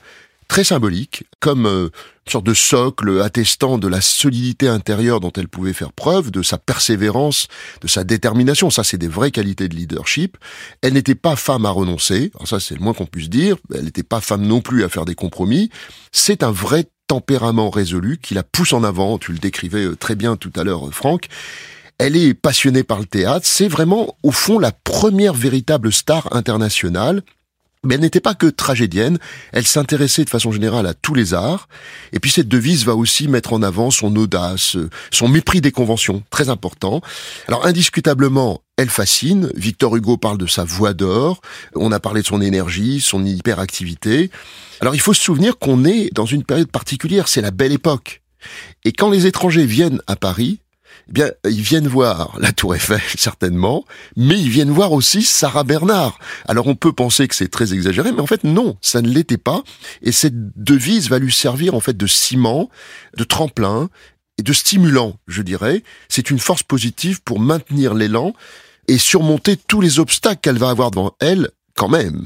très 0.48 0.64
symbolique, 0.64 1.24
comme 1.40 1.66
euh, 1.66 1.90
une 2.26 2.32
sorte 2.32 2.46
de 2.46 2.54
socle 2.54 3.20
attestant 3.22 3.78
de 3.78 3.86
la 3.86 4.00
solidité 4.00 4.66
intérieure 4.66 5.20
dont 5.20 5.32
elle 5.36 5.48
pouvait 5.48 5.72
faire 5.72 5.92
preuve, 5.92 6.30
de 6.30 6.42
sa 6.42 6.58
persévérance, 6.58 7.48
de 7.82 7.86
sa 7.86 8.02
détermination. 8.02 8.70
Ça, 8.70 8.82
c'est 8.82 8.98
des 8.98 9.08
vraies 9.08 9.30
qualités 9.30 9.68
de 9.68 9.76
leadership. 9.76 10.36
Elle 10.82 10.94
n'était 10.94 11.14
pas 11.14 11.36
femme 11.36 11.66
à 11.66 11.70
renoncer. 11.70 12.32
Alors 12.34 12.48
ça, 12.48 12.60
c'est 12.60 12.74
le 12.74 12.80
moins 12.80 12.94
qu'on 12.94 13.06
puisse 13.06 13.28
dire. 13.28 13.56
Elle 13.74 13.84
n'était 13.84 14.02
pas 14.02 14.20
femme 14.20 14.42
non 14.42 14.60
plus 14.60 14.84
à 14.84 14.88
faire 14.88 15.04
des 15.04 15.14
compromis. 15.14 15.70
C'est 16.12 16.42
un 16.42 16.50
vrai 16.50 16.86
tempérament 17.06 17.70
résolu 17.70 18.18
qui 18.18 18.34
la 18.34 18.42
pousse 18.42 18.72
en 18.72 18.84
avant. 18.84 19.18
Tu 19.18 19.32
le 19.32 19.38
décrivais 19.38 19.84
euh, 19.84 19.96
très 19.96 20.14
bien 20.14 20.36
tout 20.36 20.52
à 20.56 20.64
l'heure, 20.64 20.88
euh, 20.88 20.90
Franck. 20.90 21.28
Elle 21.98 22.16
est 22.16 22.32
passionnée 22.32 22.84
par 22.84 23.00
le 23.00 23.06
théâtre. 23.06 23.44
C'est 23.44 23.68
vraiment, 23.68 24.16
au 24.22 24.30
fond, 24.30 24.58
la 24.58 24.72
première 24.72 25.34
véritable 25.34 25.92
star 25.92 26.34
internationale. 26.34 27.22
Mais 27.84 27.94
elle 27.94 28.00
n'était 28.00 28.20
pas 28.20 28.34
que 28.34 28.46
tragédienne, 28.46 29.18
elle 29.52 29.66
s'intéressait 29.66 30.24
de 30.24 30.30
façon 30.30 30.50
générale 30.50 30.86
à 30.86 30.94
tous 30.94 31.14
les 31.14 31.34
arts, 31.34 31.68
et 32.12 32.18
puis 32.18 32.30
cette 32.30 32.48
devise 32.48 32.84
va 32.84 32.94
aussi 32.94 33.28
mettre 33.28 33.52
en 33.52 33.62
avant 33.62 33.90
son 33.90 34.14
audace, 34.16 34.76
son 35.10 35.28
mépris 35.28 35.60
des 35.60 35.72
conventions, 35.72 36.22
très 36.30 36.48
important. 36.48 37.00
Alors 37.46 37.66
indiscutablement, 37.66 38.62
elle 38.76 38.90
fascine, 38.90 39.50
Victor 39.54 39.96
Hugo 39.96 40.16
parle 40.16 40.38
de 40.38 40.46
sa 40.46 40.64
voix 40.64 40.92
d'or, 40.92 41.40
on 41.74 41.92
a 41.92 42.00
parlé 42.00 42.22
de 42.22 42.26
son 42.26 42.40
énergie, 42.40 43.00
son 43.00 43.24
hyperactivité. 43.24 44.30
Alors 44.80 44.94
il 44.94 45.00
faut 45.00 45.14
se 45.14 45.22
souvenir 45.22 45.58
qu'on 45.58 45.84
est 45.84 46.12
dans 46.14 46.26
une 46.26 46.44
période 46.44 46.70
particulière, 46.70 47.28
c'est 47.28 47.42
la 47.42 47.50
belle 47.50 47.72
époque. 47.72 48.22
Et 48.84 48.92
quand 48.92 49.10
les 49.10 49.26
étrangers 49.26 49.66
viennent 49.66 50.00
à 50.06 50.16
Paris, 50.16 50.60
eh 51.08 51.12
bien, 51.12 51.30
ils 51.44 51.62
viennent 51.62 51.88
voir 51.88 52.36
la 52.38 52.52
Tour 52.52 52.74
Eiffel, 52.74 53.00
certainement, 53.16 53.84
mais 54.16 54.38
ils 54.38 54.50
viennent 54.50 54.70
voir 54.70 54.92
aussi 54.92 55.22
Sarah 55.22 55.64
Bernard. 55.64 56.18
Alors 56.46 56.66
on 56.66 56.74
peut 56.74 56.92
penser 56.92 57.28
que 57.28 57.34
c'est 57.34 57.48
très 57.48 57.72
exagéré, 57.72 58.12
mais 58.12 58.20
en 58.20 58.26
fait 58.26 58.44
non, 58.44 58.76
ça 58.80 59.00
ne 59.00 59.08
l'était 59.08 59.38
pas. 59.38 59.62
Et 60.02 60.12
cette 60.12 60.34
devise 60.60 61.08
va 61.08 61.18
lui 61.18 61.32
servir 61.32 61.74
en 61.74 61.80
fait 61.80 61.96
de 61.96 62.06
ciment, 62.06 62.68
de 63.16 63.24
tremplin 63.24 63.88
et 64.38 64.42
de 64.42 64.52
stimulant, 64.52 65.16
je 65.26 65.42
dirais. 65.42 65.82
C'est 66.08 66.30
une 66.30 66.38
force 66.38 66.62
positive 66.62 67.22
pour 67.22 67.40
maintenir 67.40 67.94
l'élan 67.94 68.34
et 68.86 68.98
surmonter 68.98 69.56
tous 69.56 69.80
les 69.80 69.98
obstacles 69.98 70.40
qu'elle 70.40 70.58
va 70.58 70.70
avoir 70.70 70.90
devant 70.90 71.14
elle 71.20 71.50
quand 71.78 71.88
même. 71.88 72.24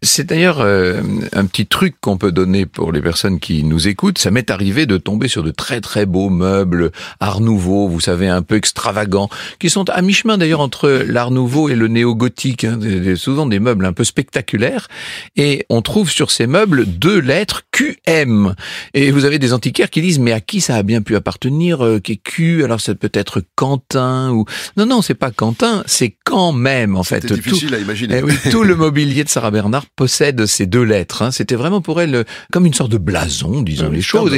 C'est 0.00 0.24
d'ailleurs 0.24 0.60
euh, 0.60 1.02
un 1.34 1.44
petit 1.44 1.66
truc 1.66 1.96
qu'on 2.00 2.16
peut 2.16 2.32
donner 2.32 2.64
pour 2.64 2.90
les 2.90 3.02
personnes 3.02 3.38
qui 3.38 3.62
nous 3.62 3.86
écoutent. 3.86 4.18
Ça 4.18 4.30
m'est 4.30 4.50
arrivé 4.50 4.86
de 4.86 4.96
tomber 4.96 5.28
sur 5.28 5.42
de 5.42 5.50
très 5.50 5.82
très 5.82 6.06
beaux 6.06 6.30
meubles 6.30 6.90
Art 7.20 7.42
Nouveau, 7.42 7.86
vous 7.86 8.00
savez, 8.00 8.28
un 8.28 8.40
peu 8.40 8.54
extravagants, 8.54 9.28
qui 9.58 9.68
sont 9.68 9.90
à 9.90 10.00
mi-chemin 10.00 10.38
d'ailleurs 10.38 10.60
entre 10.60 10.88
l'Art 11.06 11.30
Nouveau 11.30 11.68
et 11.68 11.74
le 11.74 11.88
néo-gothique. 11.88 12.64
Hein, 12.64 12.78
souvent 13.16 13.44
des 13.44 13.60
meubles 13.60 13.84
un 13.84 13.92
peu 13.92 14.04
spectaculaires. 14.04 14.88
Et 15.36 15.66
on 15.68 15.82
trouve 15.82 16.10
sur 16.10 16.30
ces 16.30 16.46
meubles 16.46 16.86
deux 16.86 17.18
lettres 17.18 17.60
QM. 17.72 18.54
Et 18.94 19.10
vous 19.10 19.26
avez 19.26 19.38
des 19.38 19.52
antiquaires 19.52 19.90
qui 19.90 20.00
disent 20.00 20.18
mais 20.18 20.32
à 20.32 20.40
qui 20.40 20.62
ça 20.62 20.76
a 20.76 20.82
bien 20.82 21.02
pu 21.02 21.14
appartenir 21.14 21.84
euh, 21.84 22.00
Q? 22.00 22.64
Alors 22.64 22.80
ça 22.80 22.94
peut 22.94 23.12
être 23.12 23.42
Quentin 23.54 24.30
ou 24.30 24.46
non 24.78 24.86
non 24.86 25.02
c'est 25.02 25.14
pas 25.14 25.30
Quentin, 25.30 25.82
c'est 25.84 26.16
quand 26.24 26.52
même 26.52 26.96
en 26.96 27.02
fait. 27.02 27.26
C'est 27.28 27.34
difficile 27.34 27.74
à 27.74 27.78
imaginer. 27.78 28.20
Eh 28.20 28.22
oui, 28.22 28.34
tout 28.50 28.62
le 28.62 28.74
mobilier 28.94 29.24
de 29.24 29.28
Sarah 29.28 29.50
Bernard 29.50 29.86
possède 29.96 30.46
ces 30.46 30.66
deux 30.66 30.84
lettres. 30.84 31.22
Hein. 31.22 31.32
C'était 31.32 31.56
vraiment 31.56 31.80
pour 31.80 32.00
elle 32.00 32.14
euh, 32.14 32.24
comme 32.52 32.64
une 32.64 32.74
sorte 32.74 32.92
de 32.92 32.98
blason, 32.98 33.60
disons 33.62 33.90
les 33.90 34.00
choses. 34.00 34.32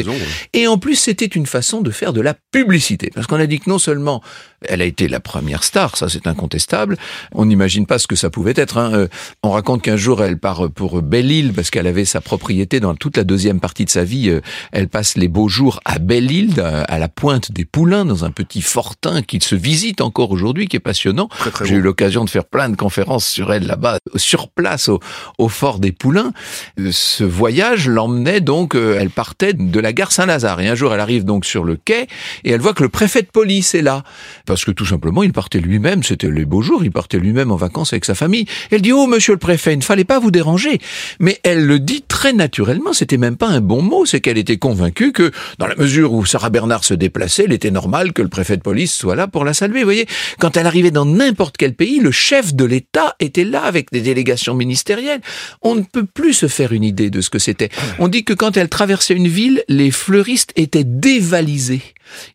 et, 0.55 0.67
en 0.67 0.79
plus, 0.79 0.95
c'était 0.97 1.27
une 1.27 1.45
façon 1.45 1.83
de 1.83 1.91
faire 1.91 2.15
de 2.15 2.23
la 2.23 2.33
publicité. 2.53 3.11
Parce 3.15 3.27
qu'on 3.27 3.37
a 3.37 3.45
dit 3.45 3.61
que 3.61 3.69
non 3.69 3.79
seulement 3.79 4.23
elle 4.63 4.81
a 4.81 4.87
été 4.87 5.09
la 5.09 5.21
première 5.21 5.63
star, 5.63 5.99
ça 5.99 6.09
c'est 6.09 6.27
incontestable. 6.27 6.97
On 7.33 7.45
n'imagine 7.45 7.85
pas 7.85 7.99
ce 7.99 8.07
que 8.07 8.17
ça 8.17 8.31
pouvait 8.31 8.55
être. 8.57 8.79
Hein. 8.79 8.95
Euh, 8.95 9.09
on 9.43 9.51
raconte 9.51 9.83
qu'un 9.83 9.99
jour 9.99 10.23
elle 10.23 10.39
part 10.39 10.71
pour 10.71 11.03
Belle-Île 11.03 11.53
parce 11.53 11.69
qu'elle 11.69 11.87
avait 11.87 12.07
sa 12.07 12.23
propriété 12.23 12.81
dans 12.81 12.95
toute 12.95 13.19
la 13.19 13.25
deuxième 13.25 13.61
partie 13.61 13.85
de 13.85 13.91
sa 13.91 14.05
vie. 14.05 14.31
Euh, 14.31 14.41
elle 14.73 14.89
passe 14.89 15.19
les 15.19 15.29
beaux 15.29 15.49
jours 15.49 15.81
à 15.85 15.99
Belle-Île, 15.99 16.61
à 16.61 16.99
la 16.99 17.09
pointe 17.09 17.53
des 17.53 17.67
Poulains, 17.67 18.07
dans 18.07 18.25
un 18.25 18.31
petit 18.31 18.63
fortin 18.63 19.21
qui 19.21 19.39
se 19.43 19.55
visite 19.55 20.01
encore 20.01 20.31
aujourd'hui, 20.31 20.67
qui 20.67 20.77
est 20.77 20.81
passionnant. 20.81 21.29
J'ai 21.63 21.75
eu 21.75 21.83
l'occasion 21.83 22.25
de 22.25 22.31
faire 22.31 22.47
plein 22.47 22.71
de 22.71 22.77
conférences 22.77 23.27
sur 23.27 23.53
elle 23.53 23.67
là-bas, 23.67 23.99
sur 24.15 24.46
place 24.47 24.89
au, 24.89 25.01
au 25.39 25.49
fort 25.49 25.79
des 25.79 25.93
Poulains. 25.93 26.33
Euh, 26.79 26.91
ce 26.93 27.25
voyage 27.25 27.89
l'emmenait 27.89 28.41
donc, 28.41 28.75
elle 28.75 29.11
partait 29.11 29.53
de 29.53 29.81
la 29.81 29.93
gare 29.93 30.13
Saint-Lazare. 30.13 30.61
Et 30.61 30.69
un 30.69 30.75
jour 30.75 30.95
elle 30.95 31.01
arrive 31.01 31.25
donc 31.25 31.45
sur 31.45 31.65
le 31.65 31.77
quai 31.77 32.07
et 32.45 32.51
elle 32.51 32.61
voit 32.61 32.75
que 32.75 32.83
le 32.83 32.89
préfet 32.89 33.23
de 33.23 33.29
police 33.29 33.75
est 33.75 33.83
là 33.83 34.05
parce 34.45 34.65
que 34.65 34.71
tout 34.71 34.87
simplement, 34.87 35.23
il 35.23 35.33
partait 35.33 35.59
lui-même, 35.59 36.03
c'était 36.03 36.31
les 36.31 36.45
beaux 36.45 36.63
jours, 36.63 36.85
il 36.85 36.91
partait 36.91 37.19
lui-même 37.19 37.51
en 37.51 37.57
vacances 37.57 37.93
avec 37.93 38.05
sa 38.05 38.15
famille. 38.15 38.47
Elle 38.71 38.83
dit, 38.83 38.93
oh, 38.93 39.07
monsieur 39.07 39.33
le 39.33 39.39
préfet, 39.39 39.75
il 39.75 39.79
ne 39.79 39.85
fallait 39.85 40.05
pas 40.05 40.19
vous 40.19 40.31
déranger. 40.31 40.79
Mais 41.21 41.39
elle 41.43 41.67
le 41.67 41.79
dit 41.79 42.03
très 42.07 42.33
naturellement, 42.33 42.93
c'était 42.93 43.17
même 43.17 43.37
pas 43.37 43.49
un 43.49 43.61
bon 43.61 43.83
mot, 43.83 44.07
c'est 44.07 44.21
qu'elle 44.21 44.39
était 44.39 44.59
convaincue 44.59 45.13
que, 45.13 45.31
dans 45.59 45.67
la 45.67 45.77
mesure 45.77 46.13
où 46.13 46.25
Sarah 46.25 46.51
Bernard 46.51 46.85
se 46.85 46.95
déplaçait, 46.95 47.45
il 47.47 47.53
était 47.53 47.71
normal 47.71 48.13
que 48.13 48.23
le 48.23 48.29
préfet 48.29 48.57
de 48.57 48.63
police 48.63 48.95
soit 48.95 49.17
là 49.17 49.27
pour 49.27 49.45
la 49.45 49.55
saluer. 49.55 49.81
Vous 49.81 49.87
voyez, 49.87 50.07
quand 50.39 50.57
elle 50.57 50.67
arrivait 50.67 50.91
dans 50.91 51.05
n'importe 51.05 51.57
quel 51.57 51.75
pays, 51.75 52.01
le 52.01 52.11
chef 52.11 52.55
de 52.55 52.65
l'État 52.65 53.17
était 53.21 53.45
là 53.45 53.63
avec 53.63 53.91
des 53.93 54.01
délégations 54.01 54.36
ministérielles. 54.55 55.21
On 55.63 55.75
ne 55.75 55.83
peut 55.83 56.05
plus 56.05 56.33
se 56.33 56.49
faire 56.49 56.73
une 56.73 56.85
idée 56.85 57.11
de 57.11 57.21
ce 57.21 57.31
que 57.31 57.39
c'était. 57.39 57.71
On 57.99 58.09
dit 58.09 58.25
que 58.25 58.33
quand 58.33 58.57
elle 58.57 58.69
traversait 58.69 59.15
une 59.15 59.29
ville, 59.29 59.65
les 59.69 59.91
fleuristes 59.91 60.53
étaient 60.57 60.85
dévalisés. 60.85 61.83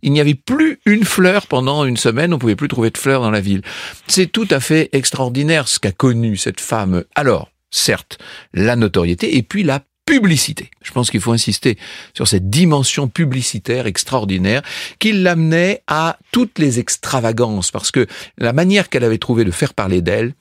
Il 0.01 0.12
n'y 0.12 0.22
avait 0.22 0.36
plus 0.36 0.79
une 0.86 1.05
fleur 1.05 1.48
pendant 1.48 1.86
une 1.86 1.98
semaine, 1.98 2.34
on 2.34 2.39
pouvait 2.39 2.55
plus 2.55 2.67
trouver 2.67 2.89
de 2.89 2.98
fleurs 2.98 3.22
dans 3.22 3.31
la 3.31 3.41
ville. 3.41 3.62
C'est 4.08 4.31
tout 4.31 4.48
à 4.50 4.60
fait 4.60 4.89
extraordinaire 4.91 5.67
ce 5.67 5.79
qu'a 5.79 5.91
connu 5.91 6.38
cette 6.38 6.60
femme. 6.60 7.03
Alors, 7.15 7.51
certes, 7.72 8.17
la 8.53 8.75
notoriété 8.75 9.38
et 9.38 9.43
puis 9.43 9.63
la 9.63 9.81
publicité. 10.05 10.70
Je 10.81 10.91
pense 10.91 11.10
qu'il 11.10 11.22
faut 11.22 11.31
insister 11.31 11.77
sur 12.13 12.27
cette 12.27 12.50
dimension 12.50 13.08
publicitaire 13.08 13.88
extraordinaire 13.88 14.62
qui 15.00 15.13
l'amenait 15.13 15.84
à 15.88 16.17
toutes 16.31 16.60
les 16.60 16.79
extravagances 16.79 17.72
parce 17.72 17.91
que 17.91 18.08
la 18.38 18.51
manière 18.51 18.89
qu'elle 18.89 19.03
avait 19.03 19.20
trouvé 19.20 19.46
de 19.46 19.51
faire 19.51 19.74
parler 19.74 20.01
d'elle, 20.01 20.34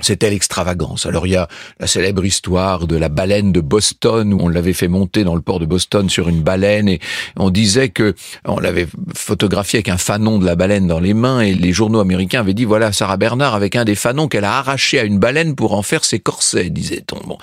c'était 0.00 0.28
l'extravagance. 0.28 1.06
Alors 1.06 1.26
il 1.26 1.30
y 1.30 1.36
a 1.36 1.48
la 1.78 1.86
célèbre 1.86 2.24
histoire 2.24 2.86
de 2.86 2.96
la 2.96 3.08
baleine 3.08 3.52
de 3.52 3.60
Boston 3.60 4.34
où 4.34 4.38
on 4.40 4.48
l'avait 4.48 4.72
fait 4.72 4.88
monter 4.88 5.22
dans 5.22 5.36
le 5.36 5.40
port 5.40 5.60
de 5.60 5.66
Boston 5.66 6.10
sur 6.10 6.28
une 6.28 6.42
baleine 6.42 6.88
et 6.88 7.00
on 7.36 7.50
disait 7.50 7.90
que 7.90 8.14
on 8.44 8.58
l'avait 8.58 8.88
photographié 9.14 9.78
avec 9.78 9.88
un 9.88 9.96
fanon 9.96 10.38
de 10.38 10.46
la 10.46 10.56
baleine 10.56 10.88
dans 10.88 11.00
les 11.00 11.14
mains 11.14 11.40
et 11.40 11.54
les 11.54 11.72
journaux 11.72 12.00
américains 12.00 12.40
avaient 12.40 12.54
dit 12.54 12.64
voilà 12.64 12.92
Sarah 12.92 13.16
Bernard 13.16 13.54
avec 13.54 13.76
un 13.76 13.84
des 13.84 13.94
fanons 13.94 14.26
qu'elle 14.26 14.44
a 14.44 14.58
arraché 14.58 14.98
à 14.98 15.04
une 15.04 15.18
baleine 15.18 15.54
pour 15.54 15.74
en 15.74 15.82
faire 15.82 16.04
ses 16.04 16.18
corsets, 16.18 16.70
disait-on. 16.70 17.38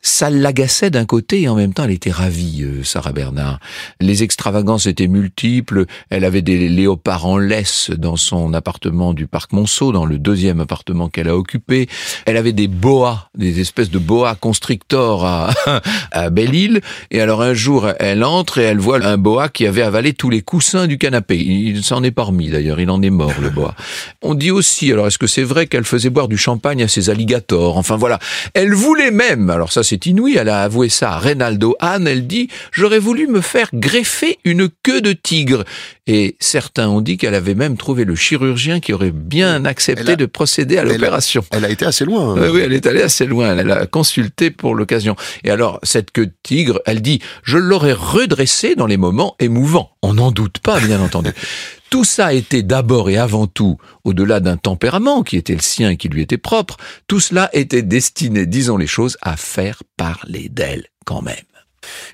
Ça 0.00 0.30
l'agaçait 0.30 0.90
d'un 0.90 1.04
côté 1.04 1.42
et 1.42 1.48
en 1.48 1.56
même 1.56 1.74
temps 1.74 1.84
elle 1.84 1.90
était 1.90 2.10
ravie, 2.10 2.62
euh, 2.62 2.84
Sarah 2.84 3.12
Bernard. 3.12 3.60
Les 4.00 4.22
extravagances 4.22 4.86
étaient 4.86 5.08
multiples. 5.08 5.86
Elle 6.10 6.24
avait 6.24 6.42
des 6.42 6.68
léopards 6.68 7.26
en 7.26 7.38
laisse 7.38 7.90
dans 7.90 8.16
son 8.16 8.54
appartement 8.54 9.12
du 9.12 9.26
parc 9.26 9.52
Monceau, 9.52 9.92
dans 9.92 10.04
le 10.04 10.18
deuxième 10.18 10.60
appartement 10.60 11.08
qu'elle 11.08 11.28
a 11.28 11.36
occupé. 11.36 11.88
Elle 12.26 12.36
avait 12.36 12.52
des 12.52 12.68
boas, 12.68 13.28
des 13.36 13.60
espèces 13.60 13.90
de 13.90 13.98
boas 13.98 14.34
constrictors 14.34 15.24
à, 15.24 15.50
à 16.12 16.30
Belle-Île. 16.30 16.80
Et 17.10 17.20
alors 17.20 17.42
un 17.42 17.54
jour, 17.54 17.88
elle 17.98 18.24
entre 18.24 18.58
et 18.58 18.62
elle 18.62 18.78
voit 18.78 19.04
un 19.04 19.18
boa 19.18 19.48
qui 19.48 19.66
avait 19.66 19.82
avalé 19.82 20.12
tous 20.12 20.30
les 20.30 20.42
coussins 20.42 20.86
du 20.86 20.98
canapé. 20.98 21.38
Il 21.38 21.82
s'en 21.82 22.02
est 22.02 22.10
parmi 22.10 22.50
d'ailleurs, 22.50 22.80
il 22.80 22.90
en 22.90 23.02
est 23.02 23.10
mort 23.10 23.32
le 23.40 23.50
boa. 23.50 23.74
On 24.22 24.34
dit 24.34 24.50
aussi, 24.50 24.92
alors 24.92 25.06
est-ce 25.06 25.18
que 25.18 25.26
c'est 25.26 25.42
vrai 25.42 25.66
qu'elle 25.66 25.84
faisait 25.84 26.10
boire 26.10 26.28
du 26.28 26.38
champagne 26.38 26.82
à 26.82 26.88
ses 26.88 27.10
alligators? 27.10 27.76
Enfin 27.76 27.96
voilà, 27.96 28.18
elle 28.54 28.74
voulait 28.74 29.10
même, 29.10 29.50
alors 29.50 29.72
ça 29.72 29.82
c'est 29.88 30.04
inouï, 30.04 30.36
elle 30.36 30.50
a 30.50 30.62
avoué 30.62 30.90
ça 30.90 31.12
à 31.12 31.18
Reynaldo 31.18 31.74
Hahn, 31.80 32.06
elle 32.06 32.26
dit 32.26 32.48
«J'aurais 32.72 32.98
voulu 32.98 33.26
me 33.26 33.40
faire 33.40 33.70
greffer 33.72 34.38
une 34.44 34.68
queue 34.82 35.00
de 35.00 35.14
tigre». 35.14 35.64
Et 36.06 36.36
certains 36.40 36.88
ont 36.88 37.00
dit 37.00 37.16
qu'elle 37.16 37.34
avait 37.34 37.54
même 37.54 37.78
trouvé 37.78 38.04
le 38.04 38.14
chirurgien 38.14 38.80
qui 38.80 38.92
aurait 38.92 39.12
bien 39.12 39.64
accepté 39.64 40.16
de 40.16 40.26
procéder 40.26 40.76
à 40.76 40.84
l'opération. 40.84 41.42
Elle 41.50 41.64
a 41.64 41.70
été 41.70 41.86
assez 41.86 42.04
loin. 42.04 42.34
Hein. 42.34 42.50
Oui, 42.50 42.60
elle 42.60 42.74
est 42.74 42.86
allée 42.86 43.02
assez 43.02 43.24
loin, 43.24 43.56
elle 43.56 43.70
a 43.70 43.86
consulté 43.86 44.50
pour 44.50 44.74
l'occasion. 44.74 45.16
Et 45.44 45.50
alors, 45.50 45.78
cette 45.82 46.10
queue 46.10 46.26
de 46.26 46.34
tigre, 46.42 46.80
elle 46.84 47.00
dit 47.00 47.20
«Je 47.42 47.56
l'aurais 47.56 47.94
redressée 47.94 48.74
dans 48.74 48.86
les 48.86 48.98
moments 48.98 49.36
émouvants». 49.40 49.92
On 50.02 50.14
n'en 50.14 50.30
doute 50.30 50.58
pas, 50.58 50.80
bien 50.80 51.00
entendu. 51.00 51.30
Tout 51.90 52.04
ça 52.04 52.34
était 52.34 52.62
d'abord 52.62 53.08
et 53.08 53.16
avant 53.16 53.46
tout, 53.46 53.78
au-delà 54.04 54.40
d'un 54.40 54.56
tempérament 54.56 55.22
qui 55.22 55.36
était 55.36 55.54
le 55.54 55.60
sien 55.60 55.90
et 55.90 55.96
qui 55.96 56.08
lui 56.08 56.22
était 56.22 56.38
propre, 56.38 56.76
tout 57.06 57.20
cela 57.20 57.48
était 57.52 57.82
destiné, 57.82 58.46
disons 58.46 58.76
les 58.76 58.86
choses, 58.86 59.16
à 59.22 59.36
faire 59.36 59.82
parler 59.96 60.48
d'elle 60.50 60.86
quand 61.04 61.22
même. 61.22 61.36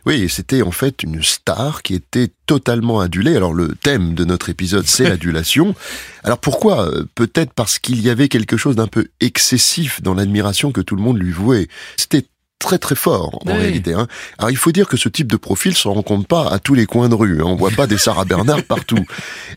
Oui, 0.06 0.28
c'était 0.28 0.62
en 0.62 0.70
fait 0.70 1.02
une 1.02 1.22
star 1.22 1.82
qui 1.82 1.94
était 1.94 2.30
totalement 2.46 3.00
adulée. 3.00 3.36
Alors 3.36 3.54
le 3.54 3.74
thème 3.74 4.14
de 4.14 4.24
notre 4.24 4.50
épisode, 4.50 4.86
c'est 4.86 5.04
l'adulation. 5.08 5.74
Alors 6.22 6.38
pourquoi? 6.38 6.90
Peut-être 7.14 7.52
parce 7.52 7.78
qu'il 7.78 8.00
y 8.00 8.10
avait 8.10 8.28
quelque 8.28 8.56
chose 8.56 8.76
d'un 8.76 8.86
peu 8.86 9.08
excessif 9.20 10.02
dans 10.02 10.14
l'admiration 10.14 10.72
que 10.72 10.80
tout 10.80 10.96
le 10.96 11.02
monde 11.02 11.18
lui 11.18 11.32
vouait. 11.32 11.68
C'était 11.96 12.26
très 12.64 12.78
très 12.78 12.94
fort 12.94 13.38
en 13.46 13.54
réalité. 13.54 13.92
Hein. 13.92 14.08
Alors 14.38 14.50
il 14.50 14.56
faut 14.56 14.72
dire 14.72 14.88
que 14.88 14.96
ce 14.96 15.10
type 15.10 15.30
de 15.30 15.36
profil 15.36 15.76
se 15.76 15.86
rencontre 15.86 16.26
pas 16.26 16.48
à 16.48 16.58
tous 16.58 16.72
les 16.72 16.86
coins 16.86 17.10
de 17.10 17.14
rue. 17.14 17.42
Hein. 17.42 17.46
On 17.46 17.56
voit 17.56 17.70
pas 17.70 17.86
des 17.86 17.98
Sarah 17.98 18.24
Bernard 18.24 18.62
partout. 18.68 19.04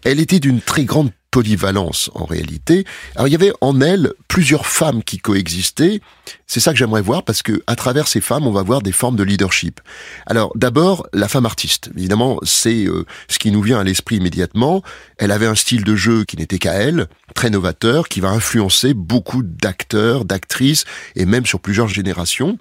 Elle 0.04 0.20
était 0.20 0.40
d'une 0.40 0.60
très 0.60 0.84
grande 0.84 1.12
polyvalence 1.32 2.10
en 2.16 2.26
réalité. 2.26 2.84
Alors 3.16 3.30
il 3.30 3.32
y 3.32 3.36
avait 3.36 3.54
en 3.62 3.80
elle 3.80 4.14
plusieurs 4.28 4.66
femmes 4.66 5.04
qui 5.04 5.20
coexistaient. 5.20 6.02
C'est 6.48 6.60
ça 6.60 6.74
que 6.74 6.78
j'aimerais 6.78 7.02
voir 7.02 7.24
parce 7.24 7.44
que 7.44 7.64
à 7.66 7.78
travers 7.78 8.10
ces 8.10 8.20
femmes, 8.20 8.46
on 8.46 8.52
va 8.52 8.62
voir 8.62 8.82
des 8.82 8.92
formes 8.92 9.16
de 9.16 9.24
leadership. 9.24 9.80
Alors 10.26 10.52
d'abord 10.56 11.08
la 11.14 11.30
femme 11.30 11.46
artiste. 11.46 11.92
Évidemment, 11.96 12.40
c'est 12.44 12.86
euh, 12.86 13.06
ce 13.30 13.40
qui 13.40 13.52
nous 13.52 13.62
vient 13.62 13.80
à 13.80 13.86
l'esprit 13.86 14.18
immédiatement. 14.18 14.84
Elle 15.18 15.32
avait 15.32 15.46
un 15.46 15.56
style 15.56 15.86
de 15.86 15.96
jeu 15.96 16.26
qui 16.26 16.36
n'était 16.36 16.60
qu'à 16.60 16.74
elle, 16.74 17.08
très 17.36 17.50
novateur, 17.50 18.10
qui 18.10 18.20
va 18.20 18.30
influencer 18.30 18.94
beaucoup 18.94 19.44
d'acteurs, 19.44 20.26
d'actrices 20.26 20.84
et 21.16 21.26
même 21.26 21.46
sur 21.46 21.62
plusieurs 21.62 21.88
générations. 21.88 22.58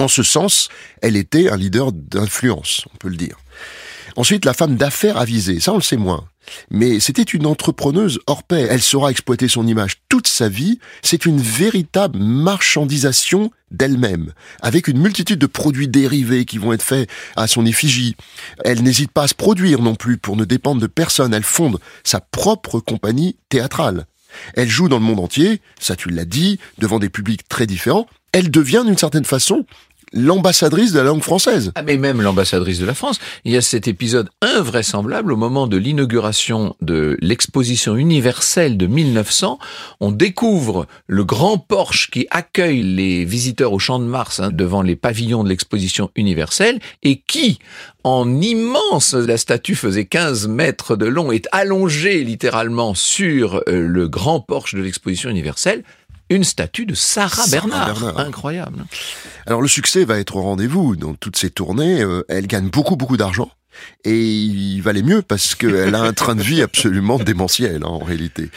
En 0.00 0.08
ce 0.08 0.22
sens, 0.22 0.70
elle 1.02 1.14
était 1.14 1.50
un 1.50 1.58
leader 1.58 1.92
d'influence, 1.92 2.86
on 2.94 2.96
peut 2.96 3.10
le 3.10 3.16
dire. 3.16 3.36
Ensuite, 4.16 4.46
la 4.46 4.54
femme 4.54 4.76
d'affaires 4.76 5.18
avisée, 5.18 5.60
ça 5.60 5.74
on 5.74 5.76
le 5.76 5.82
sait 5.82 5.98
moins. 5.98 6.24
Mais 6.70 7.00
c'était 7.00 7.22
une 7.22 7.44
entrepreneuse 7.44 8.18
hors 8.26 8.42
pair. 8.42 8.68
Elle 8.70 8.80
saura 8.80 9.10
exploiter 9.10 9.46
son 9.46 9.66
image 9.66 9.98
toute 10.08 10.26
sa 10.26 10.48
vie. 10.48 10.80
C'est 11.02 11.26
une 11.26 11.38
véritable 11.40 12.18
marchandisation 12.18 13.50
d'elle-même, 13.70 14.32
avec 14.62 14.88
une 14.88 14.98
multitude 14.98 15.38
de 15.38 15.46
produits 15.46 15.86
dérivés 15.86 16.46
qui 16.46 16.56
vont 16.56 16.72
être 16.72 16.82
faits 16.82 17.10
à 17.36 17.46
son 17.46 17.66
effigie. 17.66 18.16
Elle 18.64 18.82
n'hésite 18.82 19.12
pas 19.12 19.24
à 19.24 19.28
se 19.28 19.34
produire 19.34 19.82
non 19.82 19.96
plus 19.96 20.16
pour 20.16 20.34
ne 20.34 20.46
dépendre 20.46 20.80
de 20.80 20.86
personne. 20.86 21.34
Elle 21.34 21.44
fonde 21.44 21.78
sa 22.04 22.20
propre 22.20 22.80
compagnie 22.80 23.36
théâtrale. 23.50 24.06
Elle 24.54 24.68
joue 24.68 24.88
dans 24.88 24.98
le 24.98 25.04
monde 25.04 25.20
entier, 25.20 25.60
ça 25.78 25.94
tu 25.94 26.08
l'as 26.08 26.24
dit, 26.24 26.58
devant 26.78 26.98
des 26.98 27.10
publics 27.10 27.46
très 27.48 27.66
différents. 27.66 28.06
Elle 28.32 28.50
devient 28.50 28.84
d'une 28.86 28.98
certaine 28.98 29.24
façon 29.24 29.66
l'ambassadrice 30.12 30.92
de 30.92 30.98
la 30.98 31.04
langue 31.04 31.22
française. 31.22 31.72
Ah, 31.74 31.82
mais 31.82 31.96
même 31.96 32.20
l'ambassadrice 32.20 32.78
de 32.78 32.86
la 32.86 32.94
France. 32.94 33.18
Il 33.44 33.52
y 33.52 33.56
a 33.56 33.62
cet 33.62 33.88
épisode 33.88 34.28
invraisemblable 34.42 35.32
au 35.32 35.36
moment 35.36 35.66
de 35.66 35.76
l'inauguration 35.76 36.74
de 36.80 37.16
l'exposition 37.20 37.96
universelle 37.96 38.76
de 38.76 38.86
1900. 38.86 39.58
On 40.00 40.10
découvre 40.10 40.86
le 41.06 41.24
grand 41.24 41.58
porche 41.58 42.10
qui 42.10 42.26
accueille 42.30 42.82
les 42.82 43.24
visiteurs 43.24 43.72
au 43.72 43.78
Champ 43.78 43.98
de 43.98 44.04
Mars 44.04 44.40
hein, 44.40 44.50
devant 44.52 44.82
les 44.82 44.96
pavillons 44.96 45.44
de 45.44 45.48
l'exposition 45.48 46.10
universelle 46.16 46.80
et 47.02 47.20
qui, 47.20 47.58
en 48.04 48.40
immense, 48.40 49.14
la 49.14 49.36
statue 49.36 49.74
faisait 49.74 50.06
15 50.06 50.48
mètres 50.48 50.96
de 50.96 51.06
long, 51.06 51.32
est 51.32 51.46
allongée 51.52 52.24
littéralement 52.24 52.94
sur 52.94 53.62
euh, 53.68 53.86
le 53.86 54.08
grand 54.08 54.40
porche 54.40 54.74
de 54.74 54.80
l'exposition 54.80 55.30
universelle 55.30 55.84
une 56.30 56.44
statue 56.44 56.86
de 56.86 56.94
Sarah, 56.94 57.46
Bernard. 57.50 58.18
Incroyable. 58.18 58.84
Alors 59.46 59.60
le 59.60 59.68
succès 59.68 60.04
va 60.04 60.18
être 60.18 60.36
au 60.36 60.42
rendez-vous 60.42 60.96
dans 60.96 61.14
toutes 61.14 61.36
ces 61.36 61.50
tournées. 61.50 62.02
Euh, 62.02 62.22
elle 62.28 62.46
gagne 62.46 62.70
beaucoup 62.70 62.96
beaucoup 62.96 63.16
d'argent. 63.16 63.50
Et 64.04 64.20
il 64.20 64.80
valait 64.82 65.02
mieux 65.02 65.22
parce 65.22 65.54
qu'elle 65.54 65.94
a 65.94 66.02
un 66.02 66.12
train 66.12 66.34
de 66.34 66.42
vie 66.42 66.60
absolument 66.60 67.18
démentiel 67.18 67.82
hein, 67.84 67.88
en 67.88 67.98
réalité. 67.98 68.50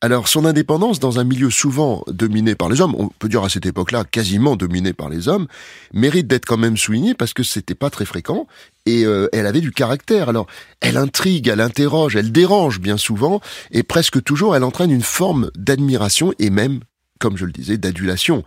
Alors 0.00 0.28
son 0.28 0.44
indépendance 0.44 1.00
dans 1.00 1.18
un 1.18 1.24
milieu 1.24 1.50
souvent 1.50 2.04
dominé 2.06 2.54
par 2.54 2.68
les 2.68 2.80
hommes, 2.80 2.94
on 2.96 3.08
peut 3.08 3.28
dire 3.28 3.42
à 3.42 3.48
cette 3.48 3.66
époque-là 3.66 4.04
quasiment 4.04 4.56
dominé 4.56 4.92
par 4.92 5.08
les 5.08 5.28
hommes, 5.28 5.46
mérite 5.92 6.26
d'être 6.26 6.46
quand 6.46 6.58
même 6.58 6.76
soulignée 6.76 7.14
parce 7.14 7.32
que 7.32 7.42
c'était 7.42 7.74
pas 7.74 7.90
très 7.90 8.04
fréquent 8.04 8.46
et 8.86 9.04
euh, 9.04 9.28
elle 9.32 9.46
avait 9.46 9.60
du 9.60 9.72
caractère. 9.72 10.28
Alors 10.28 10.46
elle 10.80 10.96
intrigue, 10.96 11.48
elle 11.48 11.60
interroge, 11.60 12.14
elle 12.14 12.30
dérange 12.30 12.78
bien 12.78 12.96
souvent 12.96 13.40
et 13.70 13.82
presque 13.82 14.22
toujours 14.22 14.54
elle 14.54 14.64
entraîne 14.64 14.90
une 14.90 15.02
forme 15.02 15.50
d'admiration 15.56 16.32
et 16.38 16.50
même 16.50 16.80
comme 17.18 17.36
je 17.36 17.44
le 17.44 17.52
disais, 17.52 17.76
d'adulation. 17.78 18.44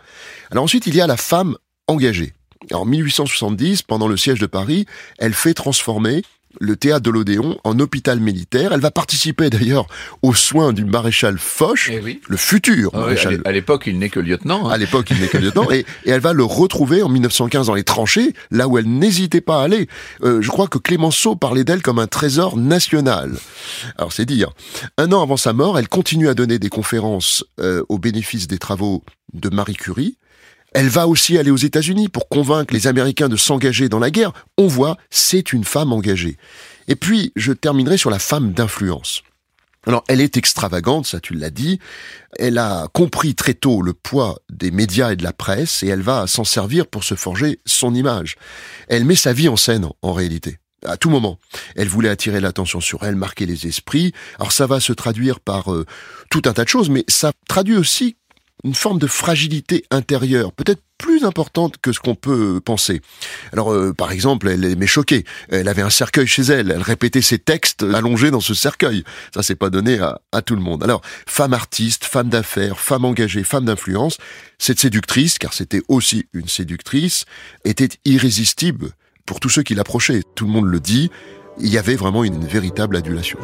Alors 0.51 0.63
ensuite, 0.63 0.88
il 0.88 0.96
y 0.96 1.01
a 1.01 1.08
la 1.08 1.18
femme 1.18 1.56
engagée. 1.88 2.34
En 2.72 2.86
1870, 2.86 3.82
pendant 3.82 4.08
le 4.08 4.18
siège 4.18 4.40
de 4.40 4.46
Paris, 4.46 4.86
elle 5.18 5.34
fait 5.34 5.54
transformer 5.54 6.24
le 6.60 6.75
théâtre 6.75 7.01
de 7.01 7.10
l'Odéon 7.10 7.58
en 7.63 7.79
hôpital 7.79 8.20
militaire. 8.20 8.74
Elle 8.74 8.79
va 8.79 8.91
participer 8.91 9.50
d'ailleurs 9.50 9.88
aux 10.22 10.34
soins 10.34 10.74
du 10.74 10.86
maréchal 10.86 11.38
Foch, 11.38 11.91
eh 11.91 12.20
le 12.27 12.38
futur 12.38 12.91
ah 12.93 13.00
maréchal. 13.00 13.41
à 13.46 13.51
l'époque, 13.51 13.84
il 13.88 14.00
n'est 14.00 14.10
que 14.10 14.20
lieutenant. 14.20 14.67
Hein. 14.67 14.74
À 14.74 14.77
l'époque, 14.77 15.10
il 15.12 15.20
n'est 15.20 15.27
que 15.27 15.38
lieutenant. 15.38 15.70
Et, 15.72 15.86
elle 16.05 16.20
va 16.20 16.34
le 16.34 16.43
retrouver 16.43 17.03
en 17.03 17.10
1915 17.10 17.67
dans 17.67 17.74
les 17.74 17.84
tranchées, 17.84 18.34
là 18.50 18.67
où 18.67 18.77
elle 18.77 18.89
n'hésitait 18.89 19.41
pas 19.41 19.62
à 19.62 19.63
aller. 19.63 19.88
Euh, 20.24 20.41
je 20.41 20.50
crois 20.50 20.67
que 20.67 20.77
Clémenceau 20.77 21.36
parlait 21.36 21.63
d'elle 21.63 21.81
comme 21.81 22.00
un 22.00 22.08
trésor 22.08 22.58
national. 22.58 23.31
Alors 23.98 24.12
c'est 24.12 24.25
dire. 24.25 24.51
Un 24.98 25.12
an 25.12 25.22
avant 25.22 25.38
sa 25.38 25.53
mort, 25.53 25.79
elle 25.79 25.88
continue 25.88 26.27
à 26.27 26.34
donner 26.34 26.60
des 26.60 26.70
conférences 26.70 27.46
euh, 27.60 27.84
au 27.89 27.98
bénéfice 27.98 28.48
des 28.48 28.58
travaux 28.58 29.03
de 29.34 29.50
Marie 29.50 29.75
Curie. 29.75 30.17
Elle 30.74 30.88
va 30.88 31.08
aussi 31.08 31.38
aller 31.38 31.51
aux 31.51 31.58
États-Unis 31.58 32.08
pour 32.08 32.30
convaincre 32.30 32.74
les 32.74 32.88
Américains 32.88 33.30
de 33.30 33.36
s'engager 33.36 33.90
dans 33.90 34.00
la 34.00 34.10
guerre. 34.10 34.32
On 34.58 34.68
voit, 34.68 34.98
c'est 35.10 35.51
une 35.51 35.66
femme 35.66 35.92
engagée. 35.92 36.38
Et 36.88 36.96
puis, 36.96 37.34
je 37.36 37.51
terminerai 37.51 37.98
sur 37.98 38.10
la 38.10 38.20
femme 38.20 38.54
d'influence. 38.54 39.24
Alors, 39.88 40.04
elle 40.08 40.22
est 40.22 40.38
extravagante, 40.38 41.08
ça 41.08 41.20
tu 41.20 41.34
l'as 41.34 41.50
dit. 41.50 41.80
Elle 42.38 42.58
a 42.58 42.88
compris 42.94 43.34
très 43.34 43.56
tôt 43.56 43.82
le 43.82 43.94
poids 43.94 44.40
des 44.50 44.72
médias 44.72 45.12
et 45.12 45.16
de 45.16 45.24
la 45.24 45.34
presse 45.34 45.82
et 45.82 45.88
elle 45.88 46.04
va 46.04 46.28
s'en 46.28 46.44
servir 46.44 46.88
pour 46.88 47.04
se 47.04 47.16
forger 47.16 47.60
son 47.66 47.96
image. 47.96 48.36
Elle 48.88 49.06
met 49.06 49.16
sa 49.16 49.34
vie 49.34 49.50
en 49.50 49.58
scène, 49.58 49.88
en 50.01 50.13
réalité 50.13 50.60
à 50.86 50.98
tout 50.98 51.10
moment. 51.10 51.38
Elle 51.75 51.88
voulait 51.88 52.10
attirer 52.10 52.40
l'attention 52.40 52.80
sur 52.80 53.04
elle, 53.04 53.16
marquer 53.16 53.46
les 53.46 53.68
esprits. 53.68 54.13
Alors 54.40 54.51
ça 54.51 54.68
va 54.68 54.80
se 54.80 54.94
traduire 54.94 55.40
par 55.40 55.72
euh, 55.72 55.86
tout 56.30 56.42
un 56.46 56.54
tas 56.54 56.63
de 56.63 56.70
choses, 56.70 56.90
mais 56.90 57.04
ça 57.08 57.32
traduit 57.48 57.78
aussi 57.78 58.16
une 58.63 58.75
forme 58.75 59.00
de 59.00 59.08
fragilité 59.08 59.84
intérieure, 59.91 60.53
peut-être 60.53 60.82
plus 60.98 61.25
importante 61.25 61.77
que 61.82 61.91
ce 61.91 62.00
qu'on 62.00 62.13
peut 62.13 62.62
penser. 62.63 63.01
Alors, 63.53 63.74
euh, 63.74 63.91
par 63.91 64.12
exemple, 64.12 64.48
elle 64.48 64.63
aimait 64.63 64.86
choquer. 64.86 65.25
Elle 65.50 65.68
avait 65.68 65.82
un 65.82 65.89
cercueil 65.89 66.27
chez 66.27 66.44
elle. 66.44 66.70
Elle 66.70 66.82
répétait 66.82 67.24
ses 67.24 67.39
textes 67.39 67.82
allongés 67.82 68.30
dans 68.30 68.39
ce 68.39 68.53
cercueil. 68.53 69.03
Ça, 69.34 69.41
c'est 69.41 69.56
pas 69.56 69.72
donné 69.72 70.00
à, 70.00 70.22
à, 70.32 70.44
tout 70.44 70.56
le 70.56 70.62
monde. 70.62 70.84
Alors, 70.84 71.01
femme 71.27 71.53
artiste, 71.53 72.06
femme 72.06 72.30
d'affaires, 72.30 72.80
femme 72.80 73.06
engagée, 73.06 73.44
femme 73.44 73.65
d'influence, 73.65 74.18
cette 74.60 74.80
séductrice, 74.80 75.39
car 75.39 75.53
c'était 75.53 75.82
aussi 75.88 76.27
une 76.34 76.48
séductrice, 76.48 77.25
était 77.65 77.89
irrésistible 78.06 78.91
pour 79.25 79.39
tous 79.39 79.50
ceux 79.50 79.63
qui 79.63 79.74
l'approchaient. 79.74 80.22
Tout 80.36 80.46
le 80.46 80.51
monde 80.51 80.68
le 80.68 80.80
dit. 80.80 81.10
Il 81.60 81.70
y 81.70 81.80
avait 81.80 81.96
vraiment 81.96 82.24
une 82.24 82.46
véritable 82.46 82.96
adulation. 82.96 83.39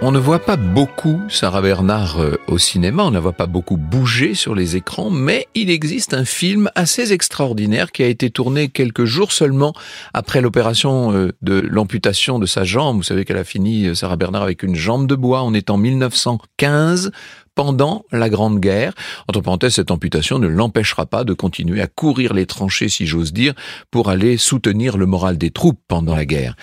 On 0.00 0.12
ne 0.12 0.20
voit 0.20 0.38
pas 0.38 0.56
beaucoup 0.56 1.20
Sarah 1.28 1.60
Bernard 1.60 2.20
euh, 2.20 2.38
au 2.46 2.56
cinéma, 2.56 3.02
on 3.02 3.10
ne 3.10 3.18
voit 3.18 3.32
pas 3.32 3.46
beaucoup 3.46 3.76
bouger 3.76 4.34
sur 4.34 4.54
les 4.54 4.76
écrans, 4.76 5.10
mais 5.10 5.48
il 5.56 5.70
existe 5.70 6.14
un 6.14 6.24
film 6.24 6.70
assez 6.76 7.12
extraordinaire 7.12 7.90
qui 7.90 8.04
a 8.04 8.06
été 8.06 8.30
tourné 8.30 8.68
quelques 8.68 9.06
jours 9.06 9.32
seulement 9.32 9.74
après 10.14 10.40
l'opération 10.40 11.12
euh, 11.12 11.32
de 11.42 11.58
l'amputation 11.58 12.38
de 12.38 12.46
sa 12.46 12.62
jambe. 12.62 12.98
Vous 12.98 13.02
savez 13.02 13.24
qu'elle 13.24 13.38
a 13.38 13.44
fini, 13.44 13.86
euh, 13.86 13.94
Sarah 13.96 14.14
Bernard, 14.14 14.44
avec 14.44 14.62
une 14.62 14.76
jambe 14.76 15.08
de 15.08 15.16
bois. 15.16 15.42
On 15.42 15.52
est 15.52 15.68
en 15.68 15.78
1915 15.78 17.10
pendant 17.58 18.04
la 18.12 18.28
Grande 18.28 18.60
Guerre. 18.60 18.92
Entre 19.26 19.40
parenthèses, 19.40 19.74
cette 19.74 19.90
amputation 19.90 20.38
ne 20.38 20.46
l'empêchera 20.46 21.06
pas 21.06 21.24
de 21.24 21.32
continuer 21.32 21.80
à 21.80 21.88
courir 21.88 22.32
les 22.32 22.46
tranchées, 22.46 22.88
si 22.88 23.04
j'ose 23.04 23.32
dire, 23.32 23.52
pour 23.90 24.10
aller 24.10 24.36
soutenir 24.36 24.96
le 24.96 25.06
moral 25.06 25.38
des 25.38 25.50
troupes 25.50 25.80
pendant 25.88 26.14
la 26.14 26.24
guerre. 26.24 26.54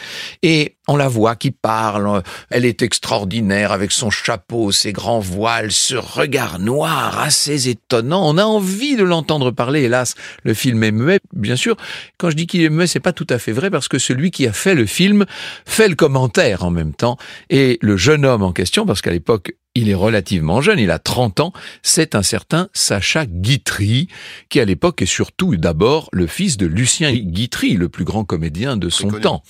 Et 0.42 0.78
on 0.88 0.96
la 0.96 1.10
voit 1.10 1.36
qui 1.36 1.52
parle, 1.52 2.24
elle 2.50 2.64
est 2.64 2.82
extraordinaire 2.82 3.74
avec 3.74 3.92
son 3.92 4.10
chapeau, 4.10 4.72
ses 4.72 4.94
grands 4.94 5.20
voiles, 5.20 5.74
ce 5.74 5.96
regard 5.96 6.60
noir 6.60 7.20
assez 7.20 7.68
étonnant. 7.68 8.26
On 8.26 8.38
a 8.38 8.46
envie 8.46 8.96
de 8.96 9.04
l'entendre 9.04 9.52
parler, 9.52 9.82
hélas, 9.82 10.16
le 10.44 10.54
film 10.54 10.82
est 10.86 10.94
muet, 10.94 11.20
bien 11.34 11.58
sûr. 11.58 11.76
Quand 12.18 12.30
je 12.30 12.38
dis 12.38 12.48
qu'il 12.48 12.62
est 12.62 12.70
muet, 12.70 12.88
c'est 12.88 13.02
pas 13.02 13.12
tout 13.12 13.28
à 13.30 13.38
fait 13.38 13.52
vrai 13.52 13.70
parce 13.70 13.90
que 13.90 14.00
celui 14.00 14.32
qui 14.32 14.48
a 14.48 14.54
fait 14.54 14.76
le 14.76 14.86
film 14.86 15.26
fait 15.66 15.90
le 15.90 15.96
commentaire 15.96 16.64
en 16.64 16.72
même 16.72 16.94
temps. 16.94 17.18
Et 17.50 17.80
le 17.82 17.98
jeune 17.98 18.24
homme 18.24 18.44
en 18.44 18.54
question, 18.54 18.86
parce 18.86 19.02
qu'à 19.02 19.12
l'époque, 19.12 19.52
il 19.76 19.90
est 19.90 19.96
relativement 19.96 20.62
jeune, 20.62 20.80
il 20.80 20.90
a 20.90 21.00
30 21.00 21.42
ans, 21.42 21.54
c'est 21.84 22.16
un 22.16 22.24
certain 22.24 22.70
Sacha 22.74 23.26
Guitry, 23.26 24.08
qui 24.48 24.62
à 24.62 24.66
l'époque 24.66 25.02
est 25.02 25.06
surtout 25.06 25.58
d'abord 25.58 26.10
le 26.14 26.28
fils 26.28 26.56
de 26.56 26.66
Lucien 26.66 27.14
Guitry, 27.14 27.74
le 27.74 27.90
plus 27.90 28.06
grand 28.06 28.24
comédien 28.24 28.78
de 28.78 28.88
son 28.88 29.10
temps. 29.10 29.44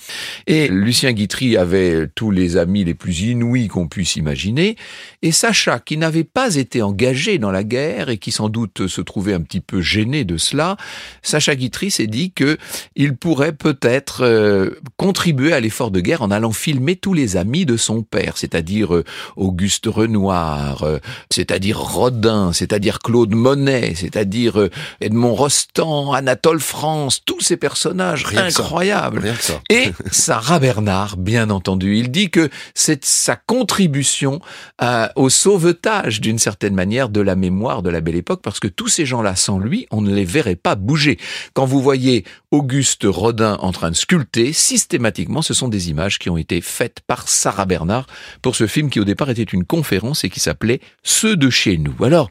Et 0.48 0.66
Lucien 0.66 1.12
Guitry 1.12 1.56
avait 1.56 2.08
tous 2.14 2.32
les 2.32 2.56
amis 2.56 2.82
les 2.82 2.94
plus 2.94 3.20
inouïs 3.20 3.68
qu'on 3.68 3.86
puisse 3.86 4.16
imaginer, 4.16 4.76
et 5.22 5.30
Sacha, 5.30 5.78
qui 5.78 5.96
n'avait 5.96 6.24
pas 6.24 6.56
été 6.56 6.82
engagé 6.82 7.38
dans 7.38 7.52
la 7.52 7.62
guerre 7.62 8.08
et 8.08 8.18
qui 8.18 8.32
sans 8.32 8.48
doute 8.48 8.88
se 8.88 9.00
trouvait 9.00 9.34
un 9.34 9.40
petit 9.40 9.60
peu 9.60 9.80
gêné 9.80 10.24
de 10.24 10.36
cela, 10.38 10.76
Sacha 11.22 11.54
Guitry 11.54 11.92
s'est 11.92 12.08
dit 12.08 12.32
que 12.32 12.58
il 12.96 13.16
pourrait 13.16 13.52
peut-être 13.52 14.22
euh, 14.22 14.70
contribuer 14.96 15.52
à 15.52 15.60
l'effort 15.60 15.92
de 15.92 16.00
guerre 16.00 16.22
en 16.22 16.32
allant 16.32 16.52
filmer 16.52 16.96
tous 16.96 17.14
les 17.14 17.36
amis 17.36 17.64
de 17.64 17.76
son 17.76 18.02
père, 18.02 18.38
c'est-à-dire 18.38 18.94
euh, 18.94 19.04
Auguste 19.36 19.86
Renaud, 19.86 20.15
Euh, 20.24 20.98
c'est-à-dire 21.30 21.78
Rodin, 21.78 22.52
c'est-à-dire 22.52 22.98
Claude 23.00 23.34
Monet, 23.34 23.94
c'est-à-dire 23.94 24.60
euh, 24.60 24.70
Edmond 25.00 25.34
Rostand, 25.34 26.12
Anatole 26.12 26.60
France, 26.60 27.22
tous 27.24 27.40
ces 27.40 27.56
personnages 27.56 28.24
incroyables. 28.36 29.34
Et 29.70 29.92
Sarah 30.10 30.58
Bernard, 30.58 31.16
bien 31.16 31.50
entendu. 31.50 31.98
Il 31.98 32.10
dit 32.10 32.30
que 32.30 32.48
c'est 32.74 33.04
sa 33.04 33.36
contribution 33.36 34.40
euh, 34.82 35.08
au 35.16 35.28
sauvetage, 35.28 36.20
d'une 36.20 36.38
certaine 36.38 36.74
manière, 36.74 37.08
de 37.08 37.20
la 37.20 37.36
mémoire 37.36 37.82
de 37.82 37.90
la 37.90 38.00
belle 38.00 38.16
époque, 38.16 38.40
parce 38.42 38.60
que 38.60 38.68
tous 38.68 38.88
ces 38.88 39.06
gens-là, 39.06 39.36
sans 39.36 39.58
lui, 39.58 39.86
on 39.90 40.00
ne 40.00 40.14
les 40.14 40.24
verrait 40.24 40.56
pas 40.56 40.74
bouger. 40.74 41.18
Quand 41.54 41.66
vous 41.66 41.80
voyez 41.80 42.24
Auguste 42.50 43.04
Rodin 43.04 43.58
en 43.60 43.72
train 43.72 43.90
de 43.90 43.96
sculpter, 43.96 44.52
systématiquement, 44.52 45.42
ce 45.42 45.54
sont 45.54 45.68
des 45.68 45.90
images 45.90 46.18
qui 46.18 46.30
ont 46.30 46.36
été 46.36 46.60
faites 46.60 47.00
par 47.06 47.28
Sarah 47.28 47.66
Bernard 47.66 48.06
pour 48.42 48.56
ce 48.56 48.66
film 48.66 48.90
qui 48.90 49.00
au 49.00 49.04
départ 49.04 49.30
était 49.30 49.42
une 49.42 49.64
conférence 49.64 50.05
et 50.14 50.30
qui 50.30 50.40
s'appelait 50.40 50.80
Ceux 51.02 51.36
de 51.36 51.50
chez 51.50 51.78
nous. 51.78 51.94
Alors, 52.04 52.30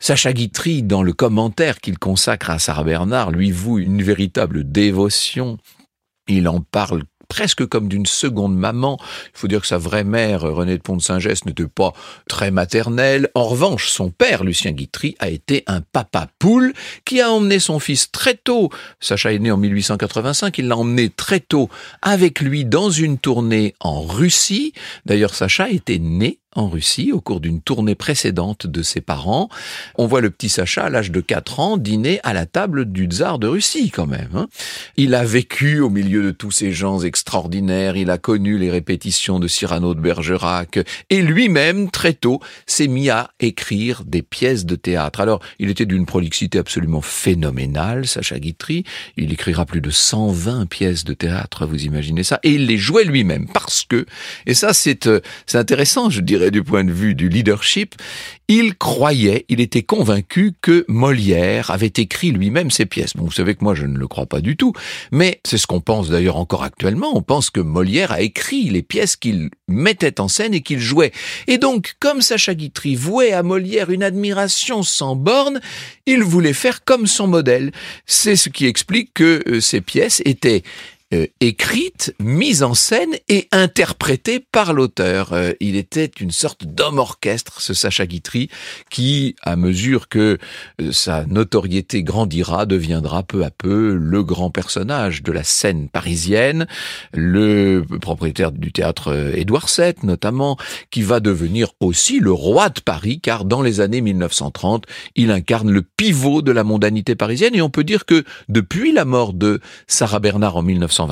Sacha 0.00 0.32
Guitry, 0.32 0.82
dans 0.82 1.02
le 1.02 1.12
commentaire 1.12 1.80
qu'il 1.80 1.98
consacre 1.98 2.50
à 2.50 2.58
Sarah 2.58 2.84
Bernard, 2.84 3.30
lui 3.30 3.50
voue 3.50 3.78
une 3.78 4.02
véritable 4.02 4.70
dévotion. 4.70 5.56
Il 6.28 6.48
en 6.48 6.60
parle 6.60 7.04
presque 7.28 7.66
comme 7.66 7.88
d'une 7.88 8.06
seconde 8.06 8.56
maman. 8.56 8.98
Il 9.34 9.38
faut 9.38 9.48
dire 9.48 9.60
que 9.60 9.66
sa 9.66 9.78
vraie 9.78 10.04
mère, 10.04 10.42
Renée 10.42 10.76
de 10.76 10.82
Pont-de-Saint-Gest, 10.82 11.46
n'était 11.46 11.66
pas 11.66 11.92
très 12.28 12.50
maternelle. 12.50 13.28
En 13.34 13.44
revanche, 13.44 13.88
son 13.88 14.10
père, 14.10 14.44
Lucien 14.44 14.72
Guitry, 14.72 15.16
a 15.18 15.28
été 15.28 15.64
un 15.66 15.80
papa 15.80 16.28
poule 16.38 16.72
qui 17.04 17.20
a 17.20 17.30
emmené 17.30 17.58
son 17.58 17.78
fils 17.78 18.10
très 18.12 18.34
tôt. 18.34 18.70
Sacha 19.00 19.32
est 19.32 19.38
né 19.38 19.50
en 19.50 19.56
1885, 19.56 20.58
il 20.58 20.68
l'a 20.68 20.76
emmené 20.76 21.10
très 21.10 21.40
tôt 21.40 21.68
avec 22.02 22.40
lui 22.40 22.64
dans 22.64 22.90
une 22.90 23.18
tournée 23.18 23.74
en 23.80 24.02
Russie. 24.02 24.72
D'ailleurs, 25.06 25.34
Sacha 25.34 25.70
était 25.70 25.98
né 25.98 26.38
en 26.54 26.68
Russie 26.68 27.12
au 27.12 27.20
cours 27.20 27.40
d'une 27.40 27.60
tournée 27.60 27.94
précédente 27.94 28.66
de 28.66 28.82
ses 28.82 29.00
parents. 29.00 29.48
On 29.96 30.06
voit 30.06 30.20
le 30.20 30.30
petit 30.30 30.48
Sacha 30.48 30.84
à 30.84 30.90
l'âge 30.90 31.10
de 31.10 31.20
4 31.20 31.60
ans 31.60 31.76
dîner 31.76 32.20
à 32.22 32.32
la 32.32 32.46
table 32.46 32.84
du 32.84 33.06
tsar 33.06 33.38
de 33.38 33.46
Russie 33.46 33.90
quand 33.90 34.06
même. 34.06 34.30
Hein. 34.34 34.46
Il 34.96 35.14
a 35.14 35.24
vécu 35.24 35.80
au 35.80 35.90
milieu 35.90 36.22
de 36.22 36.30
tous 36.30 36.50
ces 36.50 36.72
gens 36.72 37.00
extraordinaires, 37.00 37.96
il 37.96 38.10
a 38.10 38.18
connu 38.18 38.58
les 38.58 38.70
répétitions 38.70 39.38
de 39.38 39.48
Cyrano 39.48 39.94
de 39.94 40.00
Bergerac 40.00 40.78
et 41.10 41.22
lui-même 41.22 41.90
très 41.90 42.12
tôt 42.12 42.40
s'est 42.66 42.88
mis 42.88 43.10
à 43.10 43.30
écrire 43.40 44.02
des 44.04 44.22
pièces 44.22 44.64
de 44.64 44.76
théâtre. 44.76 45.20
Alors 45.20 45.40
il 45.58 45.70
était 45.70 45.86
d'une 45.86 46.06
prolixité 46.06 46.58
absolument 46.58 47.00
phénoménale, 47.00 48.06
Sacha 48.06 48.38
Guitry. 48.38 48.84
Il 49.16 49.32
écrira 49.32 49.66
plus 49.66 49.80
de 49.80 49.90
120 49.90 50.66
pièces 50.66 51.04
de 51.04 51.14
théâtre, 51.14 51.66
vous 51.66 51.84
imaginez 51.84 52.22
ça, 52.22 52.40
et 52.42 52.50
il 52.50 52.66
les 52.66 52.78
jouait 52.78 53.04
lui-même 53.04 53.48
parce 53.52 53.84
que, 53.84 54.06
et 54.46 54.54
ça 54.54 54.72
c'est 54.72 55.06
euh, 55.06 55.20
c'est 55.46 55.58
intéressant, 55.58 56.10
je 56.10 56.20
dirais 56.20 56.43
du 56.50 56.62
point 56.62 56.84
de 56.84 56.92
vue 56.92 57.14
du 57.14 57.28
leadership, 57.28 57.94
il 58.48 58.76
croyait, 58.76 59.46
il 59.48 59.60
était 59.60 59.82
convaincu 59.82 60.52
que 60.60 60.84
Molière 60.88 61.70
avait 61.70 61.86
écrit 61.86 62.30
lui-même 62.30 62.70
ses 62.70 62.84
pièces. 62.84 63.14
Bon, 63.14 63.24
vous 63.24 63.32
savez 63.32 63.54
que 63.54 63.64
moi 63.64 63.74
je 63.74 63.86
ne 63.86 63.96
le 63.96 64.06
crois 64.06 64.26
pas 64.26 64.40
du 64.40 64.56
tout, 64.56 64.72
mais 65.12 65.40
c'est 65.46 65.56
ce 65.56 65.66
qu'on 65.66 65.80
pense 65.80 66.10
d'ailleurs 66.10 66.36
encore 66.36 66.62
actuellement. 66.62 67.16
On 67.16 67.22
pense 67.22 67.50
que 67.50 67.60
Molière 67.60 68.12
a 68.12 68.20
écrit 68.20 68.68
les 68.68 68.82
pièces 68.82 69.16
qu'il 69.16 69.50
mettait 69.66 70.20
en 70.20 70.28
scène 70.28 70.52
et 70.52 70.60
qu'il 70.60 70.80
jouait. 70.80 71.12
Et 71.46 71.58
donc, 71.58 71.94
comme 72.00 72.20
Sacha 72.20 72.54
Guitry 72.54 72.96
vouait 72.96 73.32
à 73.32 73.42
Molière 73.42 73.90
une 73.90 74.02
admiration 74.02 74.82
sans 74.82 75.16
borne, 75.16 75.60
il 76.06 76.22
voulait 76.22 76.52
faire 76.52 76.84
comme 76.84 77.06
son 77.06 77.26
modèle. 77.26 77.72
C'est 78.04 78.36
ce 78.36 78.50
qui 78.50 78.66
explique 78.66 79.14
que 79.14 79.42
euh, 79.48 79.60
ces 79.60 79.80
pièces 79.80 80.20
étaient 80.24 80.62
euh, 81.12 81.26
écrite, 81.40 82.14
mise 82.18 82.62
en 82.62 82.72
scène 82.72 83.14
et 83.28 83.46
interprétée 83.52 84.40
par 84.40 84.72
l'auteur. 84.72 85.34
Euh, 85.34 85.52
il 85.60 85.76
était 85.76 86.10
une 86.18 86.30
sorte 86.30 86.64
d'homme 86.64 86.98
orchestre, 86.98 87.60
ce 87.60 87.74
Sacha 87.74 88.06
Guitry, 88.06 88.48
qui, 88.90 89.36
à 89.42 89.54
mesure 89.56 90.08
que 90.08 90.38
euh, 90.80 90.92
sa 90.92 91.26
notoriété 91.26 92.02
grandira, 92.02 92.64
deviendra 92.64 93.22
peu 93.22 93.44
à 93.44 93.50
peu 93.50 93.94
le 93.94 94.24
grand 94.24 94.50
personnage 94.50 95.22
de 95.22 95.30
la 95.30 95.44
scène 95.44 95.90
parisienne, 95.90 96.66
le 97.12 97.84
propriétaire 98.00 98.50
du 98.50 98.72
théâtre 98.72 99.32
Édouard 99.36 99.68
VII 99.76 99.94
notamment, 100.04 100.56
qui 100.90 101.02
va 101.02 101.20
devenir 101.20 101.68
aussi 101.80 102.18
le 102.18 102.32
roi 102.32 102.70
de 102.70 102.80
Paris, 102.80 103.20
car 103.20 103.44
dans 103.44 103.60
les 103.60 103.80
années 103.80 104.00
1930, 104.00 104.86
il 105.16 105.30
incarne 105.30 105.70
le 105.70 105.82
pivot 105.82 106.40
de 106.40 106.50
la 106.50 106.64
mondanité 106.64 107.14
parisienne, 107.14 107.54
et 107.54 107.62
on 107.62 107.70
peut 107.70 107.84
dire 107.84 108.06
que 108.06 108.24
depuis 108.48 108.92
la 108.92 109.04
mort 109.04 109.34
de 109.34 109.60
Sarah 109.86 110.18
Bernard 110.18 110.56
en 110.56 110.62
1930, 110.62 111.03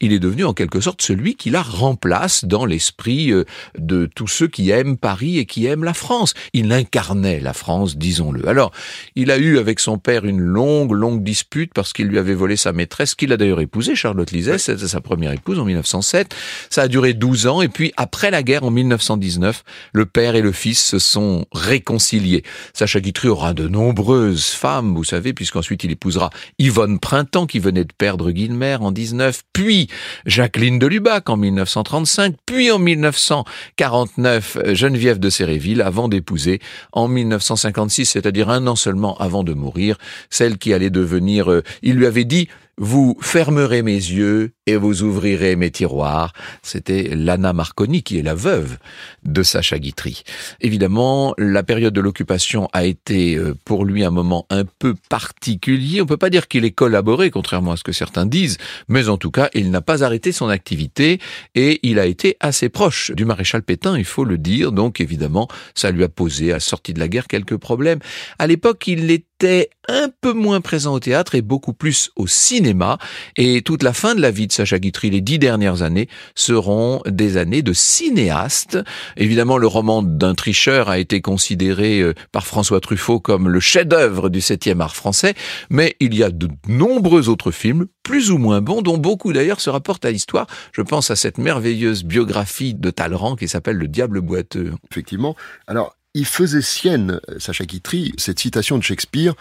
il 0.00 0.12
est 0.12 0.18
devenu 0.18 0.44
en 0.44 0.52
quelque 0.52 0.80
sorte 0.80 1.02
celui 1.02 1.34
qui 1.34 1.50
la 1.50 1.62
remplace 1.62 2.44
dans 2.44 2.64
l'esprit 2.64 3.30
euh, 3.30 3.44
de 3.78 4.06
tous 4.06 4.28
ceux 4.28 4.48
qui 4.48 4.70
aiment 4.70 4.96
Paris 4.96 5.38
et 5.38 5.46
qui 5.46 5.66
aiment 5.66 5.84
la 5.84 5.94
France. 5.94 6.34
Il 6.52 6.72
incarnait 6.72 7.40
la 7.40 7.52
France, 7.52 7.96
disons-le. 7.96 8.48
Alors, 8.48 8.72
il 9.14 9.30
a 9.30 9.38
eu 9.38 9.58
avec 9.58 9.80
son 9.80 9.98
père 9.98 10.24
une 10.24 10.40
longue, 10.40 10.92
longue 10.92 11.22
dispute 11.22 11.72
parce 11.74 11.92
qu'il 11.92 12.06
lui 12.06 12.18
avait 12.18 12.34
volé 12.34 12.56
sa 12.56 12.72
maîtresse, 12.72 13.14
qu'il 13.14 13.32
a 13.32 13.36
d'ailleurs 13.36 13.60
épousée, 13.60 13.94
Charlotte 13.94 14.30
Liset, 14.30 14.58
c'était 14.58 14.88
sa 14.88 15.00
première 15.00 15.32
épouse 15.32 15.58
en 15.58 15.64
1907. 15.64 16.34
Ça 16.70 16.82
a 16.82 16.88
duré 16.88 17.14
12 17.14 17.46
ans 17.46 17.62
et 17.62 17.68
puis 17.68 17.92
après 17.96 18.30
la 18.30 18.42
guerre 18.42 18.64
en 18.64 18.70
1919, 18.70 19.64
le 19.92 20.06
père 20.06 20.34
et 20.34 20.42
le 20.42 20.52
fils 20.52 20.82
se 20.82 20.98
sont 20.98 21.46
réconciliés. 21.52 22.42
Sacha 22.72 23.00
Guitry 23.00 23.28
aura 23.28 23.54
de 23.54 23.68
nombreuses 23.68 24.46
femmes, 24.46 24.94
vous 24.94 25.04
savez, 25.04 25.32
puisqu'ensuite 25.32 25.84
il 25.84 25.90
épousera 25.90 26.30
Yvonne 26.58 26.98
Printemps 26.98 27.46
qui 27.46 27.58
venait 27.58 27.84
de 27.84 27.92
perdre 27.96 28.30
Guilmer 28.30 28.76
en 28.80 28.90
19 28.90 29.03
puis 29.52 29.88
Jacqueline 30.26 30.78
de 30.78 30.86
Lubac 30.86 31.28
en 31.28 31.36
1935, 31.36 32.34
puis 32.46 32.70
en 32.70 32.78
1949 32.78 34.58
Geneviève 34.72 35.18
de 35.18 35.30
Séréville 35.30 35.82
avant 35.82 36.08
d'épouser 36.08 36.60
en 36.92 37.08
1956, 37.08 38.06
c'est-à-dire 38.06 38.50
un 38.50 38.66
an 38.66 38.76
seulement 38.76 39.16
avant 39.18 39.44
de 39.44 39.52
mourir, 39.54 39.98
celle 40.30 40.58
qui 40.58 40.72
allait 40.72 40.90
devenir, 40.90 41.50
euh, 41.50 41.62
il 41.82 41.94
lui 41.94 42.06
avait 42.06 42.24
dit, 42.24 42.48
vous 42.78 43.16
fermerez 43.20 43.82
mes 43.82 43.92
yeux 43.92 44.52
et 44.66 44.76
vous 44.76 45.02
ouvrirez 45.02 45.56
mes 45.56 45.70
tiroirs. 45.70 46.32
C'était 46.62 47.14
Lana 47.14 47.52
Marconi 47.52 48.02
qui 48.02 48.18
est 48.18 48.22
la 48.22 48.34
veuve 48.34 48.78
de 49.24 49.42
Sacha 49.42 49.78
Guitry. 49.78 50.22
Évidemment, 50.60 51.34
la 51.38 51.62
période 51.62 51.94
de 51.94 52.00
l'occupation 52.00 52.68
a 52.72 52.84
été 52.84 53.36
euh, 53.36 53.54
pour 53.64 53.84
lui 53.84 54.04
un 54.04 54.10
moment 54.10 54.46
un 54.50 54.64
peu 54.64 54.94
particulier. 55.08 56.00
On 56.00 56.06
peut 56.06 56.16
pas 56.16 56.30
dire 56.30 56.48
qu'il 56.48 56.64
ait 56.64 56.70
collaboré, 56.70 57.30
contrairement 57.30 57.72
à 57.72 57.76
ce 57.76 57.84
que 57.84 57.92
certains 57.92 58.26
disent, 58.26 58.58
mais 58.88 59.08
en 59.08 59.18
tout 59.18 59.30
cas, 59.30 59.50
il 59.54 59.70
n'a 59.70 59.80
pas 59.80 60.02
arrêté 60.02 60.32
son 60.32 60.48
activité 60.48 61.20
et 61.54 61.80
il 61.82 61.98
a 61.98 62.06
été 62.06 62.36
assez 62.40 62.68
proche 62.68 63.10
du 63.12 63.24
maréchal 63.24 63.62
Pétain, 63.62 63.98
il 63.98 64.04
faut 64.04 64.24
le 64.24 64.38
dire. 64.38 64.72
Donc 64.72 65.00
évidemment, 65.00 65.48
ça 65.74 65.90
lui 65.90 66.04
a 66.04 66.08
posé 66.08 66.52
à 66.52 66.60
sortie 66.60 66.94
de 66.94 67.00
la 67.00 67.08
guerre 67.08 67.28
quelques 67.28 67.56
problèmes. 67.56 68.00
À 68.38 68.46
l'époque, 68.46 68.86
il 68.86 69.10
était 69.34 69.70
un 69.88 70.08
peu 70.20 70.32
moins 70.32 70.60
présent 70.60 70.94
au 70.94 71.00
théâtre 71.00 71.34
et 71.34 71.42
beaucoup 71.42 71.72
plus 71.72 72.10
au 72.16 72.26
cinéma. 72.26 72.98
Et 73.36 73.62
toute 73.62 73.82
la 73.82 73.92
fin 73.92 74.14
de 74.14 74.20
la 74.20 74.30
vie 74.30 74.46
de 74.46 74.52
Sacha 74.52 74.78
Guitry, 74.78 75.10
les 75.10 75.20
dix 75.20 75.38
dernières 75.38 75.82
années, 75.82 76.08
seront 76.34 77.02
des 77.06 77.36
années 77.36 77.62
de 77.62 77.72
cinéaste. 77.72 78.78
Évidemment, 79.16 79.58
le 79.58 79.66
roman 79.66 80.02
d'un 80.02 80.34
tricheur 80.34 80.88
a 80.88 80.98
été 80.98 81.20
considéré 81.20 82.00
euh, 82.00 82.14
par 82.32 82.46
François 82.46 82.80
Truffaut 82.80 83.20
comme 83.20 83.48
le 83.48 83.60
chef-d'œuvre 83.60 84.28
du 84.28 84.40
septième 84.40 84.80
art 84.80 84.96
français, 84.96 85.34
mais 85.68 85.96
il 86.00 86.14
y 86.14 86.22
a 86.22 86.30
de 86.30 86.48
nombreux 86.68 87.28
autres 87.28 87.50
films, 87.50 87.86
plus 88.02 88.30
ou 88.30 88.38
moins 88.38 88.60
bons, 88.60 88.82
dont 88.82 88.98
beaucoup 88.98 89.32
d'ailleurs 89.32 89.60
se 89.60 89.70
rapportent 89.70 90.04
à 90.04 90.10
l'histoire. 90.10 90.46
Je 90.72 90.82
pense 90.82 91.10
à 91.10 91.16
cette 91.16 91.38
merveilleuse 91.38 92.04
biographie 92.04 92.74
de 92.74 92.90
Talleyrand 92.90 93.36
qui 93.36 93.48
s'appelle 93.48 93.76
Le 93.76 93.88
Diable 93.88 94.20
boiteux. 94.20 94.72
Effectivement. 94.90 95.36
Alors, 95.66 95.96
il 96.14 96.26
faisait 96.26 96.62
sienne, 96.62 97.20
Sacha 97.38 97.64
Guitry, 97.64 98.12
cette 98.16 98.38
citation 98.38 98.78
de 98.78 98.82
Shakespeare 98.82 99.34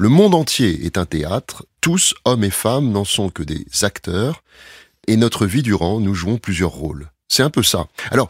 le 0.00 0.08
monde 0.08 0.34
entier 0.34 0.86
est 0.86 0.96
un 0.96 1.04
théâtre, 1.04 1.66
tous, 1.82 2.14
hommes 2.24 2.42
et 2.42 2.48
femmes, 2.48 2.90
n'en 2.90 3.04
sont 3.04 3.28
que 3.28 3.42
des 3.42 3.66
acteurs, 3.82 4.42
et 5.06 5.18
notre 5.18 5.44
vie 5.44 5.60
durant, 5.60 6.00
nous 6.00 6.14
jouons 6.14 6.38
plusieurs 6.38 6.70
rôles. 6.70 7.10
C'est 7.28 7.42
un 7.42 7.50
peu 7.50 7.62
ça. 7.62 7.86
Alors, 8.10 8.28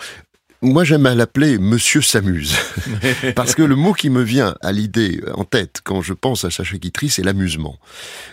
moi, 0.63 0.83
j'aime 0.83 1.07
à 1.07 1.15
l'appeler 1.15 1.59
Monsieur 1.59 2.03
s'amuse. 2.03 2.57
Parce 3.37 3.55
que 3.55 3.63
le 3.63 3.77
mot 3.77 3.93
qui 3.93 4.11
me 4.11 4.23
vient 4.23 4.57
à 4.63 4.73
l'idée, 4.73 5.23
en 5.33 5.45
tête, 5.45 5.81
quand 5.85 6.03
je 6.03 6.13
pense 6.13 6.45
à 6.45 6.51
Sacha 6.51 6.77
Guitry, 6.77 7.09
c'est 7.09 7.23
l'amusement. 7.23 7.79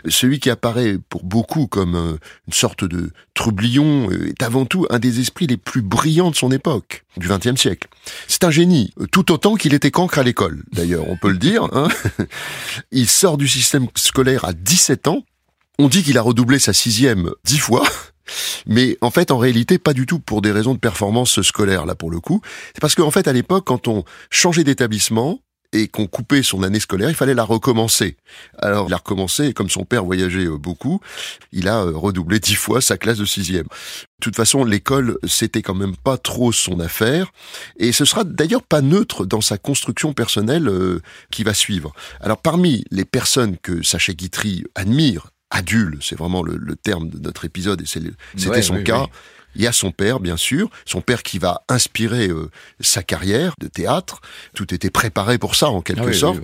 Celui 0.09 0.39
qui 0.39 0.49
apparaît 0.49 0.97
pour 1.07 1.23
beaucoup 1.23 1.67
comme 1.67 1.95
euh, 1.95 2.17
une 2.47 2.53
sorte 2.53 2.85
de 2.85 3.11
troublion 3.35 4.09
euh, 4.09 4.29
est 4.29 4.41
avant 4.41 4.65
tout 4.65 4.87
un 4.89 4.97
des 4.97 5.19
esprits 5.19 5.45
les 5.45 5.57
plus 5.57 5.83
brillants 5.83 6.31
de 6.31 6.35
son 6.35 6.51
époque, 6.51 7.05
du 7.17 7.27
XXe 7.27 7.55
siècle. 7.55 7.87
C'est 8.27 8.43
un 8.43 8.51
génie, 8.51 8.93
tout 9.11 9.31
autant 9.31 9.55
qu'il 9.55 9.73
était 9.73 9.91
cancre 9.91 10.19
à 10.19 10.23
l'école, 10.23 10.63
d'ailleurs, 10.71 11.07
on 11.07 11.17
peut 11.17 11.29
le 11.29 11.37
dire. 11.37 11.67
Hein 11.73 11.87
Il 12.91 13.07
sort 13.07 13.37
du 13.37 13.47
système 13.47 13.87
scolaire 13.95 14.45
à 14.45 14.53
17 14.53 15.07
ans. 15.07 15.23
On 15.79 15.89
dit 15.89 16.03
qu'il 16.03 16.17
a 16.17 16.21
redoublé 16.21 16.59
sa 16.59 16.73
sixième 16.73 17.31
dix 17.43 17.59
fois. 17.59 17.87
Mais 18.65 18.97
en 19.01 19.11
fait, 19.11 19.31
en 19.31 19.37
réalité, 19.37 19.77
pas 19.77 19.93
du 19.93 20.05
tout 20.05 20.19
pour 20.19 20.41
des 20.41 20.51
raisons 20.51 20.73
de 20.73 20.79
performance 20.79 21.41
scolaire, 21.41 21.85
là, 21.85 21.95
pour 21.95 22.11
le 22.11 22.19
coup. 22.19 22.41
C'est 22.73 22.81
parce 22.81 22.95
qu'en 22.95 23.11
fait, 23.11 23.27
à 23.27 23.33
l'époque, 23.33 23.65
quand 23.65 23.87
on 23.87 24.03
changeait 24.29 24.63
d'établissement, 24.63 25.39
et 25.73 25.87
qu'on 25.87 26.07
coupait 26.07 26.43
son 26.43 26.63
année 26.63 26.79
scolaire, 26.79 27.09
il 27.09 27.15
fallait 27.15 27.33
la 27.33 27.43
recommencer. 27.43 28.17
Alors 28.57 28.87
il 28.87 28.93
a 28.93 28.97
recommencé, 28.97 29.47
et 29.47 29.53
comme 29.53 29.69
son 29.69 29.83
père 29.83 30.03
voyageait 30.05 30.45
euh, 30.45 30.57
beaucoup, 30.57 31.01
il 31.51 31.67
a 31.67 31.83
euh, 31.83 31.91
redoublé 31.95 32.39
dix 32.41 32.55
fois 32.55 32.81
sa 32.81 32.97
classe 32.97 33.17
de 33.17 33.25
sixième. 33.25 33.63
De 33.65 34.21
toute 34.21 34.35
façon, 34.35 34.63
l'école, 34.63 35.17
c'était 35.27 35.61
quand 35.61 35.75
même 35.75 35.95
pas 35.95 36.17
trop 36.17 36.51
son 36.51 36.79
affaire, 36.79 37.31
et 37.77 37.91
ce 37.91 38.05
sera 38.05 38.23
d'ailleurs 38.23 38.63
pas 38.63 38.81
neutre 38.81 39.25
dans 39.25 39.41
sa 39.41 39.57
construction 39.57 40.13
personnelle 40.13 40.67
euh, 40.69 41.01
qui 41.31 41.43
va 41.43 41.53
suivre. 41.53 41.93
Alors 42.21 42.41
parmi 42.41 42.83
les 42.91 43.05
personnes 43.05 43.57
que 43.57 43.83
Sacha 43.83 44.13
Guitry 44.13 44.63
admire, 44.75 45.27
adulte, 45.49 46.01
c'est 46.01 46.17
vraiment 46.17 46.43
le, 46.43 46.75
terme 46.75 47.09
de 47.09 47.19
notre 47.19 47.45
épisode, 47.45 47.81
et 47.81 47.85
c'était 47.85 48.61
son 48.61 48.83
cas. 48.83 49.07
Il 49.57 49.63
y 49.63 49.67
a 49.67 49.71
son 49.71 49.91
père, 49.91 50.19
bien 50.19 50.37
sûr, 50.37 50.69
son 50.85 51.01
père 51.01 51.23
qui 51.23 51.39
va 51.39 51.63
inspirer 51.67 52.27
euh, 52.29 52.49
sa 52.79 53.01
carrière 53.01 53.53
de 53.59 53.67
théâtre. 53.67 54.21
Tout 54.55 54.73
était 54.73 54.91
préparé 54.91 55.39
pour 55.39 55.55
ça, 55.55 55.67
en 55.67 55.81
quelque 55.81 56.09
ah 56.09 56.13
sorte. 56.13 56.39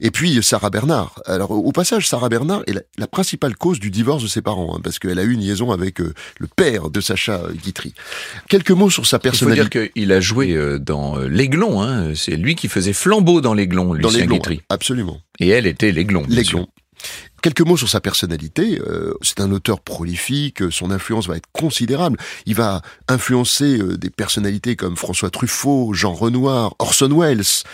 et 0.00 0.10
puis 0.12 0.42
Sarah 0.42 0.70
Bernard. 0.70 1.20
Alors, 1.26 1.50
au 1.50 1.72
passage, 1.72 2.08
Sarah 2.08 2.28
Bernard 2.28 2.62
est 2.68 2.74
la, 2.96 3.06
principale 3.06 3.56
cause 3.56 3.80
du 3.80 3.90
divorce 3.90 4.22
de 4.22 4.28
ses 4.28 4.42
parents, 4.42 4.76
hein, 4.76 4.80
parce 4.82 4.98
qu'elle 4.98 5.18
a 5.18 5.24
eu 5.24 5.32
une 5.32 5.40
liaison 5.40 5.72
avec 5.72 6.00
euh, 6.00 6.14
le 6.38 6.46
père 6.46 6.90
de 6.90 7.00
Sacha 7.00 7.42
Guitry. 7.62 7.94
Quelques 8.48 8.70
mots 8.70 8.90
sur 8.90 9.06
sa 9.06 9.18
personnalité. 9.18 9.60
Il 9.60 9.64
faut 9.64 9.84
dire 9.84 9.92
qu'il 9.92 10.12
a 10.12 10.20
joué 10.20 10.52
euh, 10.52 10.78
dans 10.78 11.18
l'Aiglon. 11.18 11.82
Hein. 11.82 12.14
C'est 12.14 12.36
lui 12.36 12.54
qui 12.54 12.68
faisait 12.68 12.92
flambeau 12.92 13.40
dans 13.40 13.54
l'Aiglon, 13.54 13.92
Lucien 13.92 14.26
Guitry. 14.26 14.62
Absolument. 14.68 15.20
Et 15.40 15.48
elle 15.48 15.66
était 15.66 15.90
l'Aiglon. 15.90 16.24
L'Aiglon. 16.28 16.68
Quelques 17.42 17.60
mots 17.60 17.76
sur 17.76 17.88
sa 17.88 18.00
personnalité. 18.00 18.80
Euh, 18.80 19.14
c'est 19.22 19.40
un 19.40 19.52
auteur 19.52 19.80
prolifique, 19.80 20.62
son 20.70 20.90
influence 20.90 21.28
va 21.28 21.36
être 21.36 21.48
considérable. 21.52 22.18
Il 22.46 22.54
va 22.54 22.82
influencer 23.08 23.78
euh, 23.78 23.96
des 23.96 24.10
personnalités 24.10 24.76
comme 24.76 24.96
François 24.96 25.30
Truffaut, 25.30 25.92
Jean 25.92 26.14
Renoir, 26.14 26.74
Orson 26.78 27.10
Welles, 27.18 27.64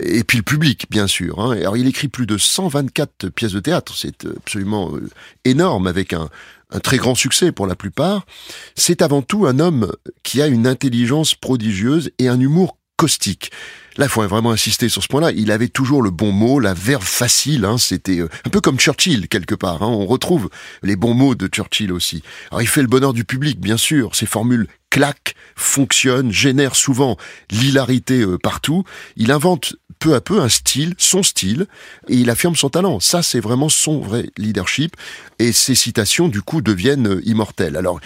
et 0.00 0.24
puis 0.24 0.38
le 0.38 0.44
public, 0.44 0.86
bien 0.90 1.06
sûr. 1.06 1.38
Hein. 1.38 1.56
Alors 1.56 1.76
il 1.76 1.86
écrit 1.86 2.08
plus 2.08 2.26
de 2.26 2.36
124 2.36 3.28
pièces 3.28 3.52
de 3.52 3.60
théâtre, 3.60 3.94
c'est 3.96 4.26
absolument 4.26 4.94
euh, 4.94 5.08
énorme, 5.44 5.86
avec 5.86 6.12
un, 6.12 6.28
un 6.70 6.80
très 6.80 6.96
grand 6.96 7.14
succès 7.14 7.52
pour 7.52 7.66
la 7.66 7.76
plupart. 7.76 8.26
C'est 8.74 9.02
avant 9.02 9.22
tout 9.22 9.46
un 9.46 9.58
homme 9.58 9.92
qui 10.22 10.42
a 10.42 10.46
une 10.46 10.66
intelligence 10.66 11.34
prodigieuse 11.34 12.10
et 12.18 12.28
un 12.28 12.40
humour 12.40 12.76
caustique. 12.96 13.50
Là, 13.96 14.06
il 14.06 14.08
faut 14.08 14.26
vraiment 14.26 14.52
insister 14.52 14.88
sur 14.88 15.02
ce 15.02 15.08
point-là. 15.08 15.32
Il 15.32 15.50
avait 15.50 15.68
toujours 15.68 16.02
le 16.02 16.10
bon 16.10 16.32
mot, 16.32 16.60
la 16.60 16.74
verve 16.74 17.04
facile. 17.04 17.64
Hein, 17.64 17.78
C'était 17.78 18.20
euh, 18.20 18.28
un 18.46 18.50
peu 18.50 18.60
comme 18.60 18.78
Churchill 18.78 19.28
quelque 19.28 19.54
part. 19.54 19.82
Hein. 19.82 19.88
On 19.88 20.06
retrouve 20.06 20.48
les 20.82 20.96
bons 20.96 21.14
mots 21.14 21.34
de 21.34 21.46
Churchill 21.46 21.92
aussi. 21.92 22.22
Alors, 22.50 22.62
il 22.62 22.68
fait 22.68 22.82
le 22.82 22.88
bonheur 22.88 23.12
du 23.12 23.24
public, 23.24 23.60
bien 23.60 23.76
sûr. 23.76 24.14
Ses 24.14 24.26
formules 24.26 24.66
claquent, 24.90 25.34
fonctionnent, 25.56 26.32
génèrent 26.32 26.76
souvent 26.76 27.16
l'hilarité 27.50 28.20
euh, 28.20 28.38
partout. 28.38 28.84
Il 29.16 29.30
invente 29.30 29.76
peu 29.98 30.14
à 30.14 30.20
peu 30.20 30.40
un 30.40 30.48
style, 30.48 30.94
son 30.98 31.22
style, 31.22 31.66
et 32.08 32.16
il 32.16 32.30
affirme 32.30 32.56
son 32.56 32.70
talent. 32.70 32.98
Ça, 32.98 33.22
c'est 33.22 33.40
vraiment 33.40 33.68
son 33.68 34.00
vrai 34.00 34.30
leadership. 34.38 34.96
Et 35.38 35.52
ses 35.52 35.74
citations, 35.74 36.28
du 36.28 36.40
coup, 36.40 36.62
deviennent 36.62 37.08
euh, 37.08 37.22
immortelles. 37.24 37.76
Alors, 37.76 38.00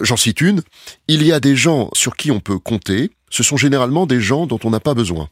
J'en 0.00 0.16
cite 0.16 0.40
une. 0.40 0.62
Il 1.08 1.22
y 1.22 1.32
a 1.32 1.40
des 1.40 1.54
gens 1.54 1.90
sur 1.92 2.16
qui 2.16 2.30
on 2.30 2.40
peut 2.40 2.58
compter. 2.58 3.10
Ce 3.30 3.42
sont 3.42 3.56
généralement 3.56 4.06
des 4.06 4.20
gens 4.20 4.46
dont 4.46 4.58
on 4.64 4.70
n'a 4.70 4.80
pas 4.80 4.94
besoin. 4.94 5.28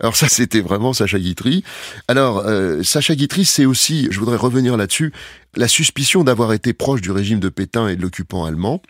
Alors 0.00 0.16
ça, 0.16 0.28
c'était 0.28 0.60
vraiment 0.60 0.92
Sacha 0.92 1.18
Guitry. 1.18 1.64
Alors, 2.08 2.38
euh, 2.38 2.82
Sacha 2.82 3.14
Guitry, 3.14 3.44
c'est 3.44 3.64
aussi, 3.64 4.08
je 4.10 4.18
voudrais 4.18 4.36
revenir 4.36 4.76
là-dessus, 4.76 5.12
la 5.56 5.68
suspicion 5.68 6.24
d'avoir 6.24 6.52
été 6.52 6.72
proche 6.72 7.00
du 7.00 7.10
régime 7.10 7.40
de 7.40 7.48
Pétain 7.48 7.88
et 7.88 7.96
de 7.96 8.02
l'occupant 8.02 8.44
allemand. 8.44 8.82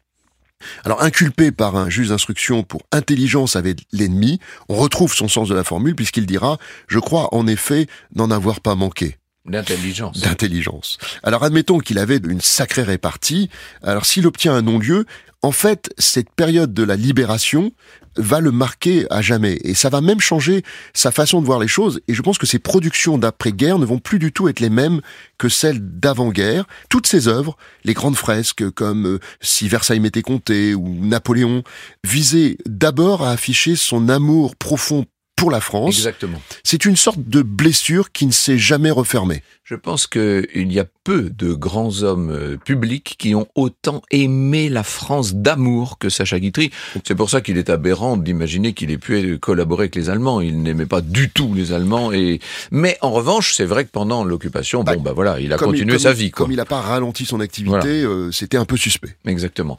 Alors, 0.84 1.02
inculpé 1.02 1.50
par 1.50 1.74
un 1.76 1.90
juge 1.90 2.08
d'instruction 2.08 2.62
pour 2.62 2.82
intelligence 2.92 3.56
avec 3.56 3.80
l'ennemi, 3.92 4.38
on 4.68 4.76
retrouve 4.76 5.12
son 5.12 5.26
sens 5.26 5.48
de 5.48 5.54
la 5.54 5.64
formule 5.64 5.96
puisqu'il 5.96 6.26
dira 6.26 6.58
«Je 6.88 7.00
crois 7.00 7.34
en 7.34 7.48
effet 7.48 7.88
n'en 8.14 8.30
avoir 8.30 8.60
pas 8.60 8.76
manqué». 8.76 9.16
D'intelligence. 9.44 10.20
D'intelligence. 10.20 10.98
Alors 11.24 11.42
admettons 11.42 11.80
qu'il 11.80 11.98
avait 11.98 12.18
une 12.18 12.40
sacrée 12.40 12.84
répartie. 12.84 13.50
Alors 13.82 14.06
s'il 14.06 14.28
obtient 14.28 14.54
un 14.54 14.62
non-lieu, 14.62 15.04
en 15.42 15.50
fait, 15.50 15.92
cette 15.98 16.30
période 16.30 16.72
de 16.72 16.84
la 16.84 16.94
libération 16.94 17.72
va 18.16 18.40
le 18.40 18.50
marquer 18.50 19.06
à 19.10 19.22
jamais. 19.22 19.58
Et 19.64 19.74
ça 19.74 19.88
va 19.88 20.00
même 20.00 20.20
changer 20.20 20.62
sa 20.94 21.10
façon 21.10 21.40
de 21.40 21.46
voir 21.46 21.58
les 21.58 21.68
choses. 21.68 22.00
Et 22.08 22.14
je 22.14 22.22
pense 22.22 22.38
que 22.38 22.46
ses 22.46 22.58
productions 22.58 23.18
d'après-guerre 23.18 23.78
ne 23.78 23.86
vont 23.86 23.98
plus 23.98 24.18
du 24.18 24.32
tout 24.32 24.48
être 24.48 24.60
les 24.60 24.70
mêmes 24.70 25.00
que 25.38 25.48
celles 25.48 25.80
d'avant-guerre. 25.80 26.66
Toutes 26.88 27.06
ses 27.06 27.28
œuvres, 27.28 27.56
les 27.84 27.94
grandes 27.94 28.16
fresques 28.16 28.68
comme 28.70 29.06
euh, 29.06 29.18
Si 29.40 29.68
Versailles 29.68 30.00
m'était 30.00 30.22
compté 30.22 30.74
ou 30.74 30.88
Napoléon, 31.04 31.62
visaient 32.04 32.58
d'abord 32.66 33.22
à 33.22 33.30
afficher 33.30 33.76
son 33.76 34.08
amour 34.08 34.56
profond 34.56 35.06
pour 35.42 35.50
la 35.50 35.60
France. 35.60 35.96
Exactement. 35.96 36.40
C'est 36.62 36.84
une 36.84 36.94
sorte 36.94 37.18
de 37.18 37.42
blessure 37.42 38.12
qui 38.12 38.26
ne 38.26 38.30
s'est 38.30 38.58
jamais 38.58 38.92
refermée. 38.92 39.42
Je 39.64 39.74
pense 39.74 40.06
qu'il 40.06 40.72
y 40.72 40.78
a 40.78 40.84
peu 41.02 41.30
de 41.36 41.52
grands 41.52 42.04
hommes 42.04 42.30
euh, 42.30 42.56
publics 42.56 43.16
qui 43.18 43.34
ont 43.34 43.48
autant 43.56 44.02
aimé 44.12 44.68
la 44.68 44.84
France 44.84 45.34
d'amour 45.34 45.98
que 45.98 46.10
Sacha 46.10 46.38
Guitry. 46.38 46.70
C'est 47.04 47.16
pour 47.16 47.28
ça 47.28 47.40
qu'il 47.40 47.58
est 47.58 47.70
aberrant 47.70 48.16
d'imaginer 48.16 48.72
qu'il 48.72 48.92
ait 48.92 48.98
pu 48.98 49.36
collaborer 49.38 49.84
avec 49.84 49.96
les 49.96 50.10
Allemands. 50.10 50.40
Il 50.40 50.62
n'aimait 50.62 50.86
pas 50.86 51.00
du 51.00 51.28
tout 51.28 51.54
les 51.54 51.72
Allemands. 51.72 52.12
Et 52.12 52.38
mais 52.70 52.96
en 53.00 53.10
revanche, 53.10 53.54
c'est 53.54 53.64
vrai 53.64 53.84
que 53.84 53.90
pendant 53.90 54.22
l'occupation, 54.22 54.84
bon 54.84 54.92
bah, 54.92 54.96
bah 55.02 55.12
voilà, 55.12 55.40
il 55.40 55.52
a 55.52 55.56
continué 55.56 55.98
sa 55.98 56.12
vie. 56.12 56.30
Comme 56.30 56.52
il 56.52 56.56
n'a 56.56 56.64
pas 56.64 56.80
ralenti 56.80 57.24
son 57.24 57.40
activité, 57.40 58.04
euh, 58.04 58.30
c'était 58.30 58.58
un 58.58 58.64
peu 58.64 58.76
suspect. 58.76 59.16
Exactement. 59.26 59.76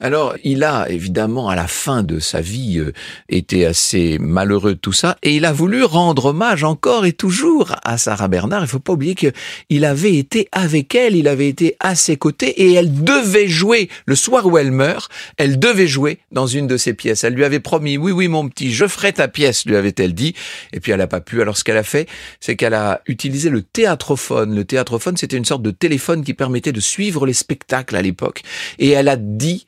Alors, 0.00 0.36
il 0.44 0.62
a 0.62 0.88
évidemment, 0.88 1.48
à 1.48 1.56
la 1.56 1.66
fin 1.66 2.04
de 2.04 2.20
sa 2.20 2.40
vie, 2.40 2.78
euh, 2.78 2.92
été 3.28 3.66
assez 3.66 4.18
malheureux 4.20 4.74
de 4.74 4.78
tout 4.78 4.92
ça, 4.92 5.16
et 5.24 5.34
il 5.34 5.44
a 5.44 5.52
voulu 5.52 5.82
rendre 5.82 6.26
hommage 6.26 6.62
encore 6.62 7.04
et 7.04 7.12
toujours 7.12 7.74
à 7.82 7.98
Sarah 7.98 8.28
Bernard. 8.28 8.62
Il 8.62 8.68
faut 8.68 8.78
pas 8.78 8.92
oublier 8.92 9.16
qu'il 9.16 9.84
avait 9.84 10.14
été 10.14 10.48
avec 10.52 10.94
elle, 10.94 11.16
il 11.16 11.26
avait 11.26 11.48
été 11.48 11.76
à 11.80 11.96
ses 11.96 12.16
côtés, 12.16 12.62
et 12.62 12.74
elle 12.74 13.02
devait 13.02 13.48
jouer, 13.48 13.88
le 14.06 14.14
soir 14.14 14.46
où 14.46 14.56
elle 14.56 14.70
meurt, 14.70 15.10
elle 15.36 15.58
devait 15.58 15.88
jouer 15.88 16.20
dans 16.30 16.46
une 16.46 16.68
de 16.68 16.76
ses 16.76 16.94
pièces. 16.94 17.24
Elle 17.24 17.34
lui 17.34 17.44
avait 17.44 17.58
promis, 17.58 17.96
oui, 17.96 18.12
oui, 18.12 18.28
mon 18.28 18.48
petit, 18.48 18.72
je 18.72 18.86
ferai 18.86 19.12
ta 19.12 19.26
pièce, 19.26 19.66
lui 19.66 19.74
avait-elle 19.74 20.14
dit, 20.14 20.34
et 20.72 20.78
puis 20.78 20.92
elle 20.92 20.98
n'a 20.98 21.08
pas 21.08 21.20
pu. 21.20 21.42
Alors, 21.42 21.56
ce 21.56 21.64
qu'elle 21.64 21.76
a 21.76 21.82
fait, 21.82 22.08
c'est 22.38 22.54
qu'elle 22.54 22.74
a 22.74 23.00
utilisé 23.06 23.50
le 23.50 23.62
théâtrophone. 23.62 24.54
Le 24.54 24.64
théâtrophone, 24.64 25.16
c'était 25.16 25.36
une 25.36 25.44
sorte 25.44 25.62
de 25.62 25.72
téléphone 25.72 26.22
qui 26.22 26.34
permettait 26.34 26.72
de 26.72 26.80
suivre 26.80 27.26
les 27.26 27.32
spectacles 27.32 27.96
à 27.96 28.02
l'époque, 28.02 28.42
et 28.78 28.90
elle 28.90 29.08
a 29.08 29.16
dit 29.16 29.64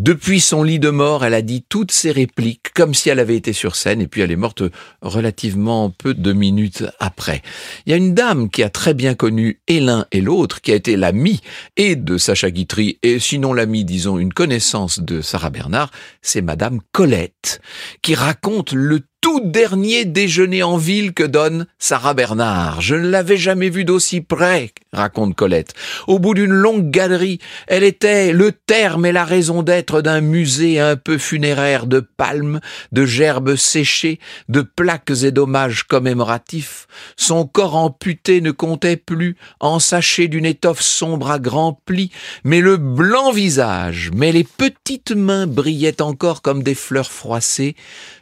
depuis 0.00 0.38
son 0.38 0.62
lit 0.62 0.78
de 0.78 0.90
mort, 0.90 1.24
elle 1.24 1.34
a 1.34 1.42
dit 1.42 1.64
toutes 1.68 1.90
ses 1.90 2.12
répliques 2.12 2.72
comme 2.72 2.94
si 2.94 3.08
elle 3.10 3.18
avait 3.18 3.34
été 3.34 3.52
sur 3.52 3.74
scène 3.74 4.00
et 4.00 4.06
puis 4.06 4.20
elle 4.20 4.30
est 4.30 4.36
morte 4.36 4.62
relativement 5.02 5.90
peu 5.90 6.14
de 6.14 6.32
minutes 6.32 6.84
après. 7.00 7.42
Il 7.84 7.90
y 7.90 7.92
a 7.94 7.96
une 7.96 8.14
dame 8.14 8.48
qui 8.48 8.62
a 8.62 8.70
très 8.70 8.94
bien 8.94 9.16
connu 9.16 9.60
et 9.66 9.80
l'un 9.80 10.06
et 10.12 10.20
l'autre, 10.20 10.60
qui 10.60 10.70
a 10.70 10.76
été 10.76 10.96
l'amie 10.96 11.40
et 11.76 11.96
de 11.96 12.16
Sacha 12.16 12.52
Guitry 12.52 13.00
et 13.02 13.18
sinon 13.18 13.52
l'amie, 13.52 13.84
disons, 13.84 14.20
une 14.20 14.32
connaissance 14.32 15.00
de 15.00 15.20
Sarah 15.20 15.50
Bernard, 15.50 15.90
c'est 16.22 16.42
Madame 16.42 16.78
Colette, 16.92 17.60
qui 18.00 18.14
raconte 18.14 18.70
le 18.70 19.00
tout 19.20 19.40
dernier 19.40 20.04
déjeuner 20.04 20.62
en 20.62 20.76
ville 20.76 21.12
que 21.12 21.24
donne 21.24 21.66
Sarah 21.78 22.14
Bernard. 22.14 22.80
Je 22.80 22.94
ne 22.94 23.08
l'avais 23.08 23.36
jamais 23.36 23.68
vue 23.68 23.84
d'aussi 23.84 24.20
près, 24.20 24.72
raconte 24.92 25.34
Colette. 25.34 25.74
Au 26.06 26.18
bout 26.18 26.34
d'une 26.34 26.52
longue 26.52 26.90
galerie, 26.90 27.40
elle 27.66 27.82
était 27.82 28.32
le 28.32 28.52
terme 28.52 29.06
et 29.06 29.12
la 29.12 29.24
raison 29.24 29.62
d'être 29.62 30.02
d'un 30.02 30.20
musée 30.20 30.78
un 30.78 30.96
peu 30.96 31.18
funéraire 31.18 31.86
de 31.86 32.00
palmes, 32.00 32.60
de 32.92 33.04
gerbes 33.04 33.56
séchées, 33.56 34.20
de 34.48 34.60
plaques 34.60 35.10
et 35.22 35.32
d'hommages 35.32 35.84
commémoratifs. 35.84 36.86
Son 37.16 37.46
corps 37.46 37.76
amputé 37.76 38.40
ne 38.40 38.50
comptait 38.50 38.96
plus, 38.96 39.36
ensaché 39.60 40.28
d'une 40.28 40.46
étoffe 40.46 40.82
sombre 40.82 41.30
à 41.30 41.38
grands 41.38 41.80
plis, 41.84 42.10
mais 42.44 42.60
le 42.60 42.76
blanc 42.76 43.32
visage, 43.32 44.10
mais 44.14 44.32
les 44.32 44.44
petites 44.44 45.12
mains 45.12 45.46
brillaient 45.46 46.02
encore 46.02 46.42
comme 46.42 46.62
des 46.62 46.74
fleurs 46.74 47.10
froissées 47.10 47.74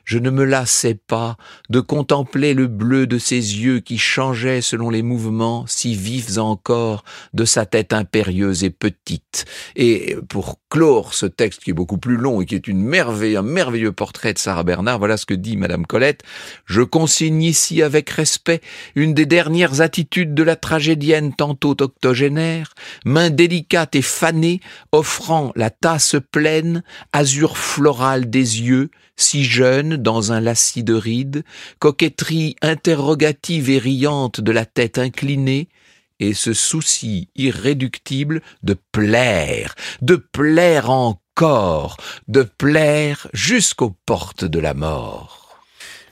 je 0.07 0.19
ne 0.19 0.31
me 0.31 0.45
lassais 0.45 0.95
pas 0.95 1.37
de 1.69 1.81
contempler 1.81 2.55
le 2.55 2.69
bleu 2.69 3.07
de 3.07 3.19
ses 3.19 3.37
yeux 3.37 3.81
qui 3.81 3.99
changeaient 3.99 4.63
selon 4.63 4.89
les 4.89 5.03
mouvements 5.03 5.67
si 5.67 5.95
vifs 5.95 6.39
encore 6.39 7.05
de 7.35 7.45
sa 7.45 7.67
tête 7.67 7.93
impérieuse 7.93 8.65
et 8.65 8.71
petite. 8.71 9.45
Et 9.75 10.17
pour 10.29 10.61
clore 10.71 11.13
ce 11.13 11.27
texte 11.27 11.65
qui 11.65 11.71
est 11.71 11.75
beaucoup 11.75 11.99
plus 11.99 12.17
long 12.17 12.41
et 12.41 12.47
qui 12.47 12.55
est 12.55 12.69
une 12.69 12.83
merveille, 12.83 13.37
un 13.37 13.43
merveilleux 13.43 13.93
portrait 13.93 14.33
de 14.33 14.39
Sarah 14.39 14.63
Bernard, 14.63 14.99
voilà 14.99 15.17
ce 15.17 15.27
que 15.27 15.35
dit 15.35 15.57
Madame 15.57 15.87
Colette. 15.87 16.23
Je 16.67 16.83
consigne 16.83 17.43
ici 17.43 17.83
avec 17.83 18.09
respect 18.11 18.61
une 18.95 19.13
des 19.13 19.27
dernières 19.27 19.81
attitudes 19.81 20.35
de 20.35 20.43
la 20.45 20.55
tragédienne 20.55 21.35
tantôt 21.35 21.77
octogénaire, 21.83 22.75
main 23.05 23.31
délicate 23.31 23.97
et 23.97 24.03
fanée, 24.03 24.61
offrant 24.93 25.53
la 25.57 25.71
tasse 25.71 26.15
pleine, 26.31 26.85
azur 27.13 27.59
floral 27.59 28.31
des 28.31 28.63
yeux, 28.63 28.91
si 29.17 29.45
jeune 29.45 29.97
dans 29.97 30.33
un 30.33 30.41
lacis 30.41 30.85
de 30.85 30.95
rides, 30.95 31.45
coquetterie 31.79 32.57
interrogative 32.63 33.71
et 33.71 33.79
riante 33.79 34.41
de 34.41 34.53
la 34.53 34.65
tête 34.65 34.99
inclinée, 34.99 35.69
et 36.19 36.35
ce 36.35 36.53
souci 36.53 37.29
irréductible 37.37 38.43
de 38.63 38.77
plaire, 38.93 39.75
de 40.01 40.17
plaire 40.17 40.91
encore, 40.91 41.97
de 42.29 42.43
plaire 42.43 43.29
jusqu'aux 43.35 43.95
portes 44.07 44.45
de 44.45 44.59
la 44.59 44.75
mort. 44.75 45.61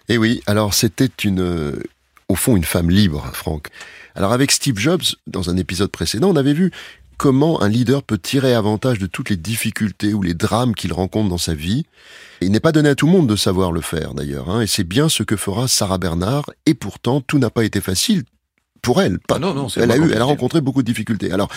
Eh 0.08 0.18
oui, 0.18 0.42
alors 0.46 0.74
c'était 0.74 1.10
une, 1.24 1.82
au 2.28 2.34
fond, 2.34 2.56
une 2.56 2.64
femme 2.64 2.90
libre, 2.90 3.30
Franck. 3.32 3.68
Alors 4.14 4.32
avec 4.32 4.52
Steve 4.52 4.78
Jobs, 4.78 5.02
dans 5.26 5.50
un 5.50 5.56
épisode 5.56 5.90
précédent, 5.90 6.30
on 6.30 6.36
avait 6.36 6.52
vu 6.52 6.70
comment 7.16 7.62
un 7.62 7.68
leader 7.68 8.02
peut 8.02 8.18
tirer 8.18 8.54
avantage 8.54 8.98
de 8.98 9.06
toutes 9.06 9.30
les 9.30 9.36
difficultés 9.36 10.14
ou 10.14 10.22
les 10.22 10.34
drames 10.34 10.74
qu'il 10.74 10.92
rencontre 10.92 11.28
dans 11.28 11.38
sa 11.38 11.54
vie? 11.54 11.84
il 12.40 12.50
n'est 12.50 12.60
pas 12.60 12.72
donné 12.72 12.90
à 12.90 12.94
tout 12.94 13.06
le 13.06 13.12
monde 13.12 13.26
de 13.26 13.36
savoir 13.36 13.72
le 13.72 13.80
faire 13.80 14.14
d'ailleurs, 14.14 14.50
hein, 14.50 14.60
et 14.60 14.66
c'est 14.66 14.84
bien 14.84 15.08
ce 15.08 15.22
que 15.22 15.36
fera 15.36 15.66
Sarah 15.68 15.98
Bernard, 15.98 16.50
et 16.66 16.74
pourtant 16.74 17.20
tout 17.20 17.38
n'a 17.38 17.50
pas 17.50 17.64
été 17.64 17.80
facile 17.80 18.24
pour 18.82 19.00
elle. 19.00 19.18
Pas, 19.18 19.38
non, 19.38 19.54
non, 19.54 19.68
elle 19.76 19.90
a 19.90 19.96
eu, 19.96 20.10
elle 20.12 20.20
a 20.20 20.24
rencontré 20.24 20.60
beaucoup 20.60 20.82
de 20.82 20.86
difficultés. 20.86 21.32
Alors, 21.32 21.48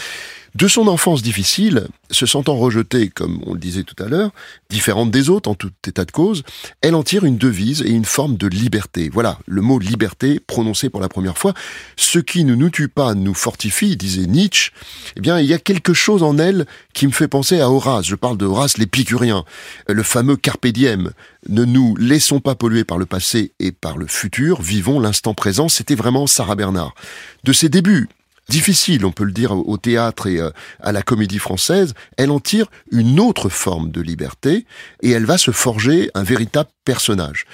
de 0.58 0.68
son 0.68 0.88
enfance 0.88 1.22
difficile, 1.22 1.88
se 2.10 2.26
sentant 2.26 2.56
rejetée, 2.56 3.10
comme 3.10 3.40
on 3.46 3.54
le 3.54 3.60
disait 3.60 3.84
tout 3.84 4.02
à 4.04 4.08
l'heure, 4.08 4.32
différente 4.72 5.12
des 5.12 5.30
autres 5.30 5.52
en 5.52 5.54
tout 5.54 5.70
état 5.88 6.04
de 6.04 6.12
cause, 6.12 6.42
elle 6.82 6.96
en 6.96 7.04
tire 7.04 7.26
une 7.26 7.38
devise 7.38 7.84
et 7.84 7.92
une 7.92 8.06
forme 8.06 8.38
de 8.38 8.48
liberté. 8.48 9.08
Voilà, 9.14 9.38
le 9.46 9.62
mot 9.62 9.78
liberté 9.78 10.40
prononcé 10.40 10.90
pour 10.90 11.00
la 11.00 11.10
première 11.10 11.38
fois. 11.38 11.54
Ce 11.96 12.18
qui 12.18 12.44
ne 12.44 12.56
nous 12.56 12.72
tue 12.72 12.88
pas 12.88 13.14
nous 13.14 13.36
fortifie, 13.36 13.98
disait 13.98 14.26
Nietzsche. 14.26 14.72
Eh 15.16 15.22
bien, 15.22 15.40
il 15.40 15.46
y 15.46 15.54
a 15.54 15.60
quelque 15.60 15.94
chose 15.94 16.24
en 16.24 16.40
elle 16.40 16.66
qui 16.96 17.06
me 17.06 17.12
fait 17.12 17.28
penser 17.28 17.60
à 17.60 17.70
Horace. 17.70 18.08
Je 18.08 18.16
parle 18.16 18.38
de 18.38 18.48
Horace 18.48 18.80
l'épicurien, 18.80 19.46
le 19.88 20.02
fameux 20.02 20.38
carpe 20.38 20.66
diem. 20.66 21.12
Ne 21.50 21.66
nous 21.66 21.96
laissons 21.98 22.40
pas 22.40 22.56
polluer 22.56 22.84
par 22.84 22.98
le 22.98 23.06
passé 23.06 23.52
et 23.60 23.72
par 23.72 23.96
le 23.96 24.08
futur, 24.08 24.60
vivons 24.60 25.00
l'instant 25.00 25.36
présent. 25.36 25.70
C'était 25.70 25.94
vraiment 25.94 26.26
Sarah 26.26 26.56
Bernard. 26.56 26.96
De 27.44 27.54
ses 27.54 27.70
débuts, 27.70 28.10
difficile, 28.50 29.06
on 29.06 29.12
peut 29.12 29.24
le 29.24 29.32
dire, 29.32 29.52
au 29.52 29.78
théâtre 29.78 30.28
et 30.28 30.40
euh, 30.40 30.50
à 30.80 30.92
la 30.92 31.02
comédie 31.02 31.40
française, 31.40 31.94
elle 32.18 32.32
en 32.32 32.40
tire 32.40 32.68
une 32.92 33.20
autre 33.20 33.50
forme 33.50 33.92
de 33.92 34.02
liberté 34.02 34.66
et 35.02 35.12
elle 35.12 35.26
va 35.26 35.38
se 35.38 35.52
forger 35.52 36.10
un 36.14 36.24
véritable 36.24 36.70
personnage. 36.86 37.46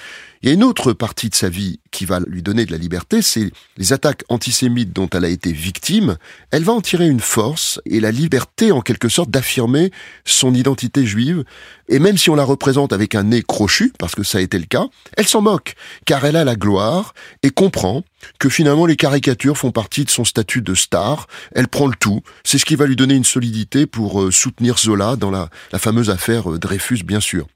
Il 0.44 0.48
y 0.48 0.50
a 0.50 0.54
une 0.56 0.62
autre 0.62 0.92
partie 0.92 1.30
de 1.30 1.34
sa 1.34 1.48
vie 1.48 1.80
qui 1.90 2.04
va 2.04 2.20
lui 2.20 2.42
donner 2.42 2.66
de 2.66 2.72
la 2.72 2.76
liberté, 2.76 3.22
c'est 3.22 3.50
les 3.78 3.94
attaques 3.94 4.24
antisémites 4.28 4.92
dont 4.92 5.08
elle 5.08 5.24
a 5.24 5.30
été 5.30 5.52
victime. 5.52 6.18
Elle 6.50 6.64
va 6.64 6.74
en 6.74 6.82
tirer 6.82 7.08
une 7.08 7.20
force 7.20 7.80
et 7.86 7.98
la 7.98 8.10
liberté 8.10 8.70
en 8.70 8.82
quelque 8.82 9.08
sorte 9.08 9.30
d'affirmer 9.30 9.90
son 10.26 10.52
identité 10.52 11.06
juive. 11.06 11.44
Et 11.88 11.98
même 11.98 12.18
si 12.18 12.28
on 12.28 12.34
la 12.34 12.44
représente 12.44 12.92
avec 12.92 13.14
un 13.14 13.22
nez 13.22 13.42
crochu, 13.42 13.94
parce 13.98 14.14
que 14.14 14.22
ça 14.22 14.36
a 14.36 14.42
été 14.42 14.58
le 14.58 14.66
cas, 14.66 14.84
elle 15.16 15.26
s'en 15.26 15.40
moque, 15.40 15.76
car 16.04 16.22
elle 16.26 16.36
a 16.36 16.44
la 16.44 16.56
gloire 16.56 17.14
et 17.42 17.48
comprend 17.48 18.04
que 18.38 18.50
finalement 18.50 18.84
les 18.84 18.96
caricatures 18.96 19.56
font 19.56 19.72
partie 19.72 20.04
de 20.04 20.10
son 20.10 20.26
statut 20.26 20.60
de 20.60 20.74
star. 20.74 21.26
Elle 21.54 21.68
prend 21.68 21.86
le 21.86 21.96
tout. 21.98 22.20
C'est 22.44 22.58
ce 22.58 22.66
qui 22.66 22.76
va 22.76 22.84
lui 22.84 22.96
donner 22.96 23.14
une 23.14 23.24
solidité 23.24 23.86
pour 23.86 24.20
euh, 24.20 24.30
soutenir 24.30 24.76
Zola 24.76 25.16
dans 25.16 25.30
la, 25.30 25.48
la 25.72 25.78
fameuse 25.78 26.10
affaire 26.10 26.52
euh, 26.52 26.58
Dreyfus, 26.58 27.02
bien 27.02 27.20
sûr. 27.20 27.46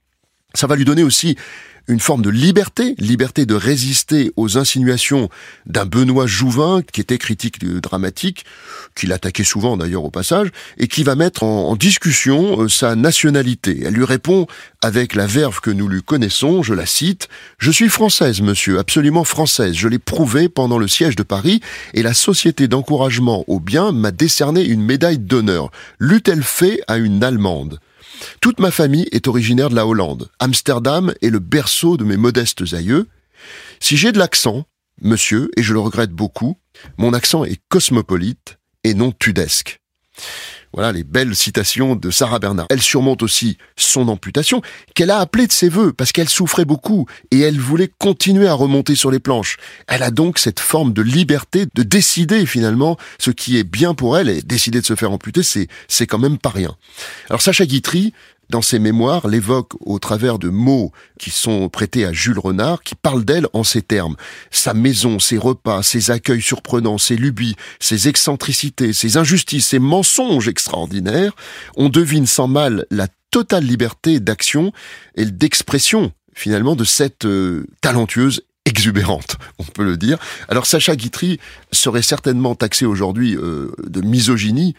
Ça 0.55 0.65
va 0.65 0.75
lui 0.75 0.85
donner 0.85 1.03
aussi 1.03 1.35
une 1.89 1.99
forme 1.99 2.21
de 2.21 2.29
liberté, 2.29 2.95
liberté 2.99 3.45
de 3.45 3.55
résister 3.55 4.31
aux 4.37 4.57
insinuations 4.57 5.27
d'un 5.65 5.85
Benoît 5.85 6.27
Jouvin, 6.27 6.81
qui 6.93 7.01
était 7.01 7.17
critique 7.17 7.65
dramatique, 7.65 8.45
qui 8.95 9.07
l'attaquait 9.07 9.43
souvent 9.43 9.75
d'ailleurs 9.75 10.05
au 10.05 10.11
passage, 10.11 10.49
et 10.77 10.87
qui 10.87 11.03
va 11.03 11.15
mettre 11.15 11.43
en, 11.43 11.75
discussion 11.75 12.61
euh, 12.61 12.67
sa 12.67 12.95
nationalité. 12.95 13.81
Elle 13.85 13.93
lui 13.93 14.05
répond 14.05 14.47
avec 14.81 15.15
la 15.15 15.25
verve 15.25 15.61
que 15.61 15.71
nous 15.71 15.87
lui 15.87 16.03
connaissons, 16.03 16.61
je 16.61 16.73
la 16.73 16.85
cite, 16.85 17.27
Je 17.57 17.71
suis 17.71 17.89
française, 17.89 18.41
monsieur, 18.41 18.77
absolument 18.79 19.23
française, 19.23 19.73
je 19.75 19.87
l'ai 19.87 19.99
prouvé 19.99 20.47
pendant 20.47 20.77
le 20.77 20.87
siège 20.87 21.15
de 21.15 21.23
Paris, 21.23 21.61
et 21.93 22.03
la 22.03 22.13
Société 22.13 22.67
d'encouragement 22.67 23.43
au 23.47 23.59
bien 23.59 23.91
m'a 23.91 24.11
décerné 24.11 24.63
une 24.63 24.83
médaille 24.83 25.19
d'honneur. 25.19 25.71
L'eût-elle 25.97 26.43
fait 26.43 26.81
à 26.87 26.97
une 26.97 27.23
Allemande? 27.23 27.79
Toute 28.41 28.59
ma 28.59 28.71
famille 28.71 29.07
est 29.11 29.27
originaire 29.27 29.69
de 29.69 29.75
la 29.75 29.85
Hollande. 29.85 30.29
Amsterdam 30.39 31.13
est 31.21 31.29
le 31.29 31.39
berceau 31.39 31.97
de 31.97 32.03
mes 32.03 32.17
modestes 32.17 32.73
aïeux. 32.73 33.07
Si 33.79 33.97
j'ai 33.97 34.11
de 34.11 34.19
l'accent, 34.19 34.65
monsieur, 35.01 35.49
et 35.57 35.63
je 35.63 35.73
le 35.73 35.79
regrette 35.79 36.11
beaucoup, 36.11 36.57
mon 36.97 37.13
accent 37.13 37.43
est 37.43 37.59
cosmopolite 37.69 38.57
et 38.83 38.93
non 38.93 39.11
tudesque. 39.11 39.79
Voilà 40.73 40.91
les 40.91 41.03
belles 41.03 41.35
citations 41.35 41.95
de 41.95 42.11
Sarah 42.11 42.37
Bernard. 42.37 42.67
Elle 42.69 42.81
surmonte 42.81 43.23
aussi 43.23 43.57
son 43.75 44.07
amputation, 44.07 44.61
qu'elle 44.93 45.09
a 45.09 45.17
appelée 45.17 45.47
de 45.47 45.51
ses 45.51 45.67
voeux, 45.67 45.93
parce 45.93 46.11
qu'elle 46.11 46.29
souffrait 46.29 46.65
beaucoup, 46.65 47.07
et 47.31 47.39
elle 47.39 47.59
voulait 47.59 47.91
continuer 47.97 48.47
à 48.47 48.53
remonter 48.53 48.95
sur 48.95 49.09
les 49.09 49.19
planches. 49.19 49.57
Elle 49.87 50.03
a 50.03 50.11
donc 50.11 50.37
cette 50.37 50.59
forme 50.59 50.93
de 50.93 51.01
liberté 51.01 51.65
de 51.73 51.83
décider 51.83 52.45
finalement 52.45 52.97
ce 53.17 53.31
qui 53.31 53.57
est 53.57 53.63
bien 53.63 53.95
pour 53.95 54.17
elle, 54.17 54.29
et 54.29 54.41
décider 54.41 54.79
de 54.79 54.85
se 54.85 54.95
faire 54.95 55.11
amputer, 55.11 55.41
c'est, 55.41 55.67
c'est 55.87 56.05
quand 56.05 56.19
même 56.19 56.37
pas 56.37 56.49
rien. 56.49 56.75
Alors 57.29 57.41
Sacha 57.41 57.65
Guitry, 57.65 58.13
dans 58.49 58.61
ses 58.61 58.79
mémoires, 58.79 59.27
l'évoque 59.27 59.73
au 59.79 59.99
travers 59.99 60.39
de 60.39 60.49
mots 60.49 60.91
qui 61.19 61.29
sont 61.29 61.69
prêtés 61.69 62.05
à 62.05 62.13
Jules 62.13 62.39
Renard, 62.39 62.81
qui 62.81 62.95
parle 62.95 63.23
d'elle 63.23 63.47
en 63.53 63.63
ces 63.63 63.81
termes. 63.81 64.15
Sa 64.49 64.73
maison, 64.73 65.19
ses 65.19 65.37
repas, 65.37 65.83
ses 65.83 66.11
accueils 66.11 66.41
surprenants, 66.41 66.97
ses 66.97 67.15
lubies, 67.15 67.55
ses 67.79 68.07
excentricités, 68.07 68.93
ses 68.93 69.17
injustices, 69.17 69.67
ses 69.67 69.79
mensonges 69.79 70.47
extraordinaires, 70.47 71.33
on 71.77 71.89
devine 71.89 72.25
sans 72.25 72.47
mal 72.47 72.85
la 72.89 73.07
totale 73.31 73.65
liberté 73.65 74.19
d'action 74.19 74.73
et 75.15 75.25
d'expression 75.25 76.11
finalement 76.33 76.75
de 76.75 76.85
cette 76.85 77.25
euh, 77.25 77.67
talentueuse 77.81 78.41
exubérante, 78.65 79.37
on 79.59 79.63
peut 79.63 79.83
le 79.83 79.97
dire. 79.97 80.17
Alors 80.47 80.65
Sacha 80.65 80.95
Guitry 80.95 81.39
serait 81.71 82.01
certainement 82.01 82.55
taxé 82.55 82.85
aujourd'hui 82.85 83.35
euh, 83.35 83.71
de 83.85 84.01
misogynie, 84.01 84.73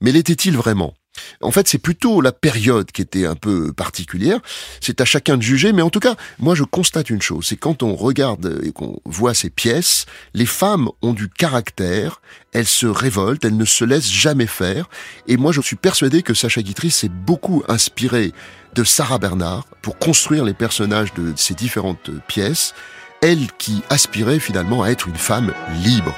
mais 0.00 0.12
l'était-il 0.12 0.56
vraiment? 0.56 0.94
En 1.40 1.50
fait, 1.50 1.68
c'est 1.68 1.78
plutôt 1.78 2.20
la 2.20 2.32
période 2.32 2.90
qui 2.90 3.02
était 3.02 3.26
un 3.26 3.34
peu 3.34 3.72
particulière. 3.72 4.40
C'est 4.80 5.00
à 5.00 5.04
chacun 5.04 5.36
de 5.36 5.42
juger, 5.42 5.72
mais 5.72 5.82
en 5.82 5.90
tout 5.90 6.00
cas, 6.00 6.16
moi 6.38 6.54
je 6.54 6.64
constate 6.64 7.10
une 7.10 7.22
chose, 7.22 7.46
c'est 7.46 7.56
quand 7.56 7.82
on 7.82 7.94
regarde 7.94 8.60
et 8.62 8.72
qu'on 8.72 9.00
voit 9.04 9.34
ces 9.34 9.50
pièces, 9.50 10.06
les 10.34 10.46
femmes 10.46 10.88
ont 11.02 11.12
du 11.12 11.28
caractère, 11.28 12.20
elles 12.52 12.66
se 12.66 12.86
révoltent, 12.86 13.44
elles 13.44 13.56
ne 13.56 13.64
se 13.64 13.84
laissent 13.84 14.10
jamais 14.10 14.46
faire. 14.46 14.88
Et 15.26 15.36
moi 15.36 15.52
je 15.52 15.60
suis 15.60 15.76
persuadé 15.76 16.22
que 16.22 16.34
Sacha 16.34 16.62
Guitry 16.62 16.90
s'est 16.90 17.08
beaucoup 17.08 17.62
inspiré 17.68 18.32
de 18.74 18.84
Sarah 18.84 19.18
Bernard 19.18 19.66
pour 19.82 19.98
construire 19.98 20.44
les 20.44 20.54
personnages 20.54 21.14
de 21.14 21.32
ces 21.36 21.54
différentes 21.54 22.10
pièces, 22.26 22.74
elle 23.22 23.46
qui 23.58 23.82
aspirait 23.88 24.40
finalement 24.40 24.82
à 24.82 24.90
être 24.90 25.08
une 25.08 25.14
femme 25.14 25.52
libre, 25.84 26.14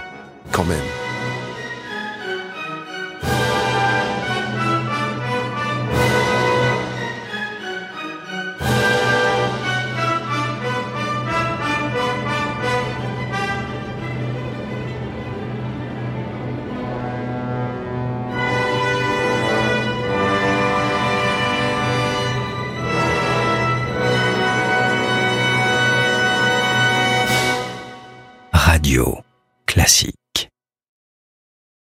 quand 0.52 0.64
même. 0.64 1.05